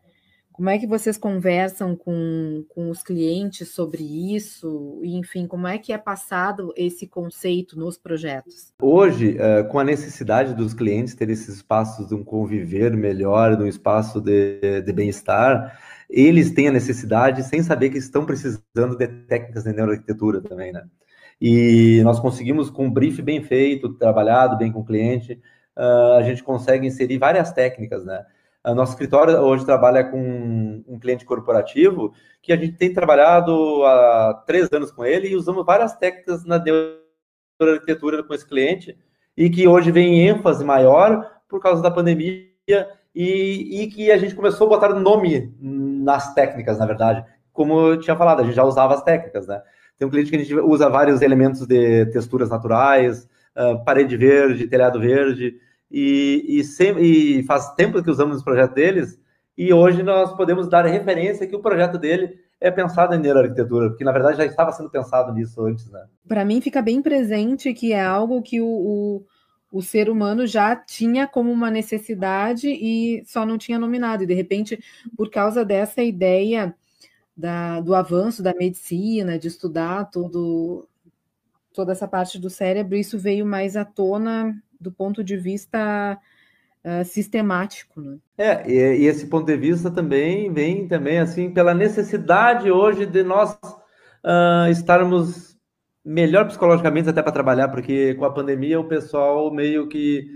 Como 0.61 0.69
é 0.69 0.77
que 0.77 0.85
vocês 0.85 1.17
conversam 1.17 1.95
com, 1.95 2.63
com 2.69 2.91
os 2.91 3.01
clientes 3.01 3.69
sobre 3.69 4.03
isso? 4.35 5.01
Enfim, 5.03 5.47
como 5.47 5.67
é 5.67 5.79
que 5.79 5.91
é 5.91 5.97
passado 5.97 6.71
esse 6.77 7.07
conceito 7.07 7.79
nos 7.79 7.97
projetos? 7.97 8.71
Hoje, 8.79 9.39
uh, 9.39 9.67
com 9.69 9.79
a 9.79 9.83
necessidade 9.83 10.53
dos 10.53 10.75
clientes 10.75 11.15
ter 11.15 11.31
esses 11.31 11.55
espaços 11.55 12.09
de 12.09 12.13
um 12.13 12.23
conviver 12.23 12.95
melhor, 12.95 13.57
de 13.57 13.63
um 13.63 13.65
espaço 13.65 14.21
de, 14.21 14.83
de 14.83 14.93
bem-estar, 14.93 15.79
eles 16.07 16.51
têm 16.51 16.67
a 16.67 16.71
necessidade 16.71 17.41
sem 17.41 17.63
saber 17.63 17.89
que 17.89 17.97
estão 17.97 18.23
precisando 18.23 18.95
de 18.95 19.07
técnicas 19.07 19.63
de 19.63 19.73
neuroarquitetura 19.73 20.41
também, 20.41 20.71
né? 20.71 20.83
E 21.41 22.01
nós 22.03 22.19
conseguimos, 22.19 22.69
com 22.69 22.85
um 22.85 22.91
brief 22.91 23.19
bem 23.19 23.41
feito, 23.41 23.95
trabalhado 23.95 24.59
bem 24.59 24.71
com 24.71 24.81
o 24.81 24.85
cliente, 24.85 25.41
uh, 25.75 26.17
a 26.19 26.21
gente 26.21 26.43
consegue 26.43 26.85
inserir 26.85 27.17
várias 27.17 27.51
técnicas, 27.51 28.05
né? 28.05 28.23
O 28.63 28.75
nosso 28.75 28.91
escritório 28.91 29.39
hoje 29.39 29.65
trabalha 29.65 30.03
com 30.03 30.83
um 30.87 30.99
cliente 30.99 31.25
corporativo 31.25 32.13
que 32.41 32.53
a 32.53 32.55
gente 32.55 32.73
tem 32.73 32.93
trabalhado 32.93 33.83
há 33.85 34.43
três 34.45 34.71
anos 34.71 34.91
com 34.91 35.03
ele 35.03 35.29
e 35.29 35.35
usamos 35.35 35.65
várias 35.65 35.95
técnicas 35.95 36.45
na 36.45 36.61
arquitetura 37.59 38.23
com 38.23 38.33
esse 38.33 38.47
cliente 38.47 38.95
e 39.35 39.49
que 39.49 39.67
hoje 39.67 39.91
vem 39.91 40.27
ênfase 40.27 40.63
maior 40.63 41.41
por 41.47 41.59
causa 41.59 41.81
da 41.81 41.89
pandemia 41.89 42.51
e, 43.15 43.81
e 43.81 43.87
que 43.87 44.11
a 44.11 44.17
gente 44.17 44.35
começou 44.35 44.67
a 44.67 44.69
botar 44.69 44.93
nome 44.93 45.55
nas 45.59 46.33
técnicas, 46.35 46.77
na 46.77 46.85
verdade. 46.85 47.25
Como 47.51 47.79
eu 47.79 47.99
tinha 47.99 48.15
falado, 48.15 48.41
a 48.41 48.43
gente 48.43 48.55
já 48.55 48.63
usava 48.63 48.93
as 48.93 49.03
técnicas, 49.03 49.47
né? 49.47 49.61
Tem 49.97 50.07
um 50.07 50.11
cliente 50.11 50.29
que 50.29 50.35
a 50.35 50.39
gente 50.39 50.55
usa 50.55 50.89
vários 50.89 51.21
elementos 51.21 51.65
de 51.65 52.05
texturas 52.07 52.49
naturais, 52.49 53.27
uh, 53.55 53.83
parede 53.83 54.15
verde, 54.15 54.67
telhado 54.67 54.99
verde, 54.99 55.59
e, 55.91 56.45
e, 56.47 56.63
sem, 56.63 56.97
e 56.99 57.43
faz 57.43 57.73
tempo 57.73 58.01
que 58.01 58.09
usamos 58.09 58.37
os 58.37 58.43
projetos 58.43 58.75
deles, 58.75 59.19
e 59.57 59.73
hoje 59.73 60.01
nós 60.01 60.33
podemos 60.35 60.67
dar 60.69 60.85
referência 60.85 61.45
que 61.45 61.55
o 61.55 61.61
projeto 61.61 61.97
dele 61.97 62.39
é 62.59 62.71
pensado 62.71 63.13
em 63.13 63.19
neuroarquitetura, 63.19 63.89
porque 63.89 64.03
na 64.03 64.11
verdade 64.11 64.37
já 64.37 64.45
estava 64.45 64.71
sendo 64.71 64.89
pensado 64.89 65.33
nisso 65.33 65.61
antes, 65.65 65.89
né? 65.89 66.05
Para 66.27 66.45
mim 66.45 66.61
fica 66.61 66.81
bem 66.81 67.01
presente 67.01 67.73
que 67.73 67.91
é 67.91 68.01
algo 68.01 68.41
que 68.41 68.61
o, 68.61 68.67
o, 68.67 69.25
o, 69.71 69.81
ser 69.81 70.09
humano 70.09 70.47
já 70.47 70.75
tinha 70.75 71.27
como 71.27 71.51
uma 71.51 71.69
necessidade 71.69 72.69
e 72.69 73.23
só 73.25 73.45
não 73.45 73.57
tinha 73.57 73.77
nominado, 73.77 74.23
e 74.23 74.27
de 74.27 74.33
repente, 74.33 74.79
por 75.17 75.29
causa 75.29 75.65
dessa 75.65 76.01
ideia 76.01 76.73
da, 77.35 77.81
do 77.81 77.95
avanço 77.95 78.41
da 78.41 78.53
medicina, 78.53 79.39
de 79.39 79.47
estudar 79.47 80.05
todo, 80.05 80.87
toda 81.73 81.91
essa 81.91 82.07
parte 82.07 82.39
do 82.39 82.49
cérebro, 82.49 82.95
isso 82.95 83.17
veio 83.17 83.45
mais 83.45 83.75
à 83.75 83.83
tona 83.83 84.55
do 84.81 84.91
ponto 84.91 85.23
de 85.23 85.37
vista 85.37 86.17
uh, 86.83 87.05
sistemático. 87.05 88.01
Né? 88.01 88.17
É, 88.37 88.69
e, 88.69 89.03
e, 89.03 89.05
esse 89.05 89.27
ponto 89.27 89.45
de 89.45 89.55
vista 89.55 89.91
também 89.91 90.51
vem 90.51 90.87
também 90.87 91.19
assim 91.19 91.51
pela 91.51 91.73
necessidade 91.73 92.71
hoje 92.71 93.05
de 93.05 93.23
nós 93.23 93.53
uh, 93.53 94.69
estarmos 94.69 95.55
melhor 96.03 96.47
psicologicamente 96.47 97.09
até 97.09 97.21
para 97.21 97.31
trabalhar, 97.31 97.67
porque 97.69 98.15
com 98.15 98.25
a 98.25 98.33
pandemia 98.33 98.79
o 98.79 98.87
pessoal 98.87 99.53
meio 99.53 99.87
que 99.87 100.27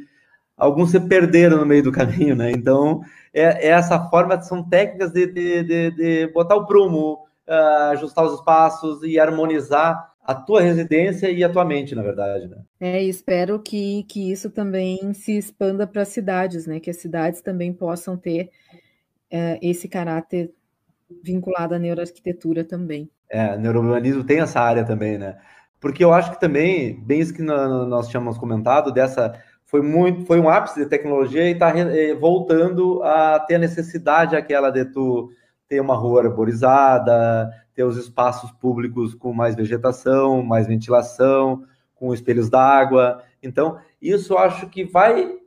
alguns 0.55 0.91
se 0.91 0.99
perderam 0.99 1.57
no 1.57 1.65
meio 1.65 1.83
do 1.83 1.91
caminho, 1.91 2.35
né? 2.35 2.51
Então 2.51 3.01
é, 3.33 3.67
é 3.67 3.71
essa 3.71 3.99
forma, 4.09 4.39
são 4.41 4.63
técnicas 4.63 5.11
de, 5.11 5.25
de, 5.25 5.63
de, 5.63 5.91
de 5.91 6.27
botar 6.27 6.55
o 6.55 6.67
prumo, 6.67 7.25
uh, 7.47 7.91
ajustar 7.91 8.25
os 8.25 8.39
espaços 8.39 9.01
e 9.03 9.19
harmonizar 9.19 10.14
a 10.25 10.33
tua 10.33 10.61
residência 10.61 11.29
e 11.29 11.43
a 11.43 11.49
tua 11.49 11.63
mente, 11.63 11.93
na 11.93 12.01
verdade, 12.01 12.47
né? 12.47 12.57
É, 12.79 13.03
espero 13.03 13.59
que, 13.59 14.03
que 14.03 14.31
isso 14.31 14.49
também 14.49 15.13
se 15.13 15.37
expanda 15.37 15.85
para 15.85 16.01
as 16.01 16.07
cidades, 16.07 16.65
né? 16.65 16.79
Que 16.79 16.89
as 16.89 16.97
cidades 16.97 17.41
também 17.41 17.71
possam 17.71 18.17
ter 18.17 18.49
é, 19.29 19.59
esse 19.61 19.87
caráter 19.87 20.51
vinculado 21.23 21.75
à 21.75 21.79
neuroarquitetura 21.79 22.63
também. 22.63 23.09
É, 23.29 23.55
neurourbanismo 23.57 24.23
tem 24.23 24.39
essa 24.39 24.59
área 24.59 24.83
também, 24.83 25.17
né? 25.17 25.37
Porque 25.79 26.03
eu 26.03 26.11
acho 26.11 26.31
que 26.31 26.39
também, 26.39 26.99
bem 27.03 27.19
isso 27.19 27.33
que 27.33 27.43
nós 27.43 28.07
tínhamos 28.07 28.37
comentado, 28.39 28.91
dessa 28.91 29.39
foi 29.65 29.81
muito, 29.81 30.25
foi 30.25 30.39
um 30.39 30.49
ápice 30.49 30.79
de 30.79 30.89
tecnologia 30.89 31.47
e 31.47 31.51
está 31.51 31.69
eh, 31.77 32.15
voltando 32.15 33.03
a 33.03 33.39
ter 33.39 33.55
a 33.55 33.59
necessidade 33.59 34.35
aquela 34.35 34.69
de 34.69 34.85
tu 34.85 35.29
ter 35.67 35.79
uma 35.79 35.95
rua 35.95 36.23
arborizada, 36.23 37.51
ter 37.73 37.83
os 37.83 37.97
espaços 37.97 38.51
públicos 38.51 39.13
com 39.13 39.33
mais 39.33 39.55
vegetação, 39.55 40.41
mais 40.43 40.67
ventilação, 40.67 41.63
com 41.95 42.13
espelhos 42.13 42.49
d'água. 42.49 43.23
Então, 43.41 43.77
isso 44.01 44.37
acho 44.37 44.67
que 44.69 44.83
vai 44.83 45.21
estar 45.21 45.37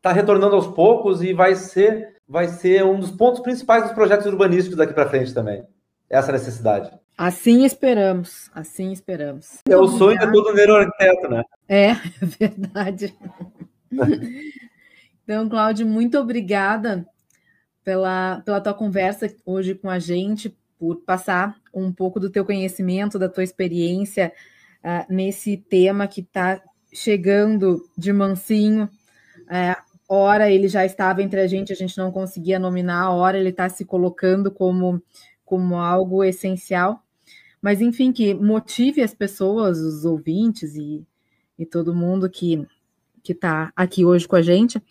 tá 0.00 0.12
retornando 0.12 0.54
aos 0.54 0.66
poucos 0.66 1.22
e 1.22 1.32
vai 1.32 1.54
ser, 1.54 2.16
vai 2.28 2.48
ser 2.48 2.84
um 2.84 2.98
dos 2.98 3.10
pontos 3.10 3.40
principais 3.40 3.84
dos 3.84 3.92
projetos 3.92 4.26
urbanísticos 4.26 4.76
daqui 4.76 4.92
para 4.92 5.08
frente 5.08 5.32
também. 5.32 5.64
Essa 6.10 6.32
necessidade. 6.32 6.90
Assim 7.16 7.64
esperamos, 7.64 8.50
assim 8.54 8.92
esperamos. 8.92 9.58
É 9.68 9.76
o 9.76 9.88
sonho 9.88 10.18
de 10.18 10.32
todo 10.32 10.54
neuroarquiteto, 10.54 11.28
né? 11.28 11.42
É, 11.68 11.90
é 12.22 12.26
verdade. 12.38 13.14
então, 15.24 15.48
Cláudio, 15.48 15.86
muito 15.86 16.18
obrigada 16.18 17.06
pela, 17.88 18.42
pela 18.44 18.60
tua 18.60 18.74
conversa 18.74 19.34
hoje 19.46 19.74
com 19.74 19.88
a 19.88 19.98
gente, 19.98 20.54
por 20.78 20.96
passar 21.06 21.56
um 21.72 21.90
pouco 21.90 22.20
do 22.20 22.28
teu 22.28 22.44
conhecimento, 22.44 23.18
da 23.18 23.30
tua 23.30 23.42
experiência 23.42 24.30
uh, 24.84 25.10
nesse 25.10 25.56
tema 25.56 26.06
que 26.06 26.20
está 26.20 26.62
chegando 26.92 27.82
de 27.96 28.12
mansinho. 28.12 28.90
É, 29.50 29.74
hora 30.06 30.50
ele 30.50 30.68
já 30.68 30.84
estava 30.84 31.22
entre 31.22 31.40
a 31.40 31.46
gente, 31.46 31.72
a 31.72 31.76
gente 31.76 31.96
não 31.96 32.12
conseguia 32.12 32.58
nominar, 32.58 33.04
a 33.04 33.10
hora 33.10 33.38
ele 33.38 33.48
está 33.48 33.70
se 33.70 33.86
colocando 33.86 34.50
como, 34.50 35.02
como 35.42 35.78
algo 35.78 36.22
essencial. 36.22 37.02
Mas, 37.58 37.80
enfim, 37.80 38.12
que 38.12 38.34
motive 38.34 39.00
as 39.00 39.14
pessoas, 39.14 39.78
os 39.78 40.04
ouvintes 40.04 40.74
e, 40.74 41.06
e 41.58 41.64
todo 41.64 41.94
mundo 41.94 42.28
que 42.28 42.66
que 43.28 43.32
está 43.32 43.70
aqui 43.76 44.06
hoje 44.06 44.26
com 44.26 44.36
a 44.36 44.40
gente, 44.40 44.82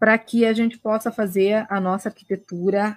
para 0.00 0.18
que 0.18 0.44
a 0.44 0.52
gente 0.52 0.76
possa 0.76 1.12
fazer 1.12 1.64
a 1.70 1.80
nossa 1.80 2.08
arquitetura 2.08 2.96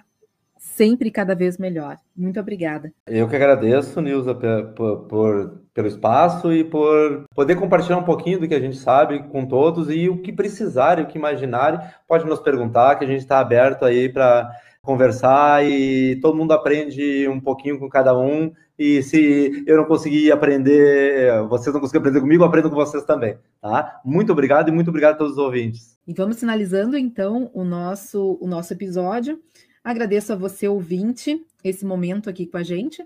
sempre 0.58 1.08
cada 1.08 1.36
vez 1.36 1.56
melhor. 1.56 1.98
Muito 2.16 2.40
obrigada. 2.40 2.92
Eu 3.06 3.28
que 3.28 3.36
agradeço, 3.36 4.00
Nilza, 4.00 4.34
por, 4.34 5.04
por, 5.04 5.62
pelo 5.72 5.86
espaço 5.86 6.52
e 6.52 6.64
por 6.64 7.26
poder 7.32 7.54
compartilhar 7.54 7.96
um 7.96 8.02
pouquinho 8.02 8.40
do 8.40 8.48
que 8.48 8.54
a 8.56 8.60
gente 8.60 8.76
sabe 8.76 9.22
com 9.28 9.46
todos 9.46 9.88
e 9.88 10.08
o 10.08 10.20
que 10.20 10.32
precisarem, 10.32 11.04
o 11.04 11.06
que 11.06 11.16
imaginarem, 11.16 11.78
pode 12.08 12.26
nos 12.26 12.40
perguntar, 12.40 12.96
que 12.96 13.04
a 13.04 13.08
gente 13.08 13.20
está 13.20 13.38
aberto 13.38 13.84
aí 13.84 14.08
para 14.08 14.50
conversar 14.88 15.66
e 15.66 16.16
todo 16.22 16.34
mundo 16.34 16.52
aprende 16.52 17.28
um 17.28 17.38
pouquinho 17.38 17.78
com 17.78 17.90
cada 17.90 18.18
um. 18.18 18.50
E 18.78 19.02
se 19.02 19.62
eu 19.66 19.76
não 19.76 19.84
conseguir 19.84 20.32
aprender, 20.32 21.46
vocês 21.46 21.74
não 21.74 21.80
conseguirem 21.80 22.00
aprender 22.00 22.20
comigo, 22.22 22.42
aprendo 22.42 22.70
com 22.70 22.76
vocês 22.76 23.04
também, 23.04 23.36
tá? 23.60 24.00
Muito 24.02 24.32
obrigado 24.32 24.70
e 24.70 24.72
muito 24.72 24.88
obrigado 24.88 25.14
a 25.14 25.18
todos 25.18 25.32
os 25.32 25.38
ouvintes. 25.38 25.98
E 26.06 26.14
vamos 26.14 26.40
finalizando 26.40 26.96
então 26.96 27.50
o 27.52 27.64
nosso 27.64 28.38
o 28.40 28.46
nosso 28.46 28.72
episódio. 28.72 29.38
Agradeço 29.84 30.32
a 30.32 30.36
você 30.36 30.66
ouvinte 30.66 31.38
esse 31.62 31.84
momento 31.84 32.30
aqui 32.30 32.46
com 32.46 32.56
a 32.56 32.62
gente 32.62 33.04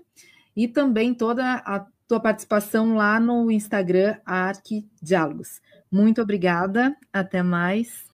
e 0.55 0.69
também 0.69 1.13
toda 1.13 1.55
a 1.65 1.85
tua 2.07 2.21
participação 2.21 2.95
lá 2.95 3.19
no 3.19 3.51
Instagram 3.51 4.15
Arquidiálogos. 4.25 5.59
Muito 5.91 6.21
obrigada, 6.21 6.95
até 7.11 7.43
mais. 7.43 8.05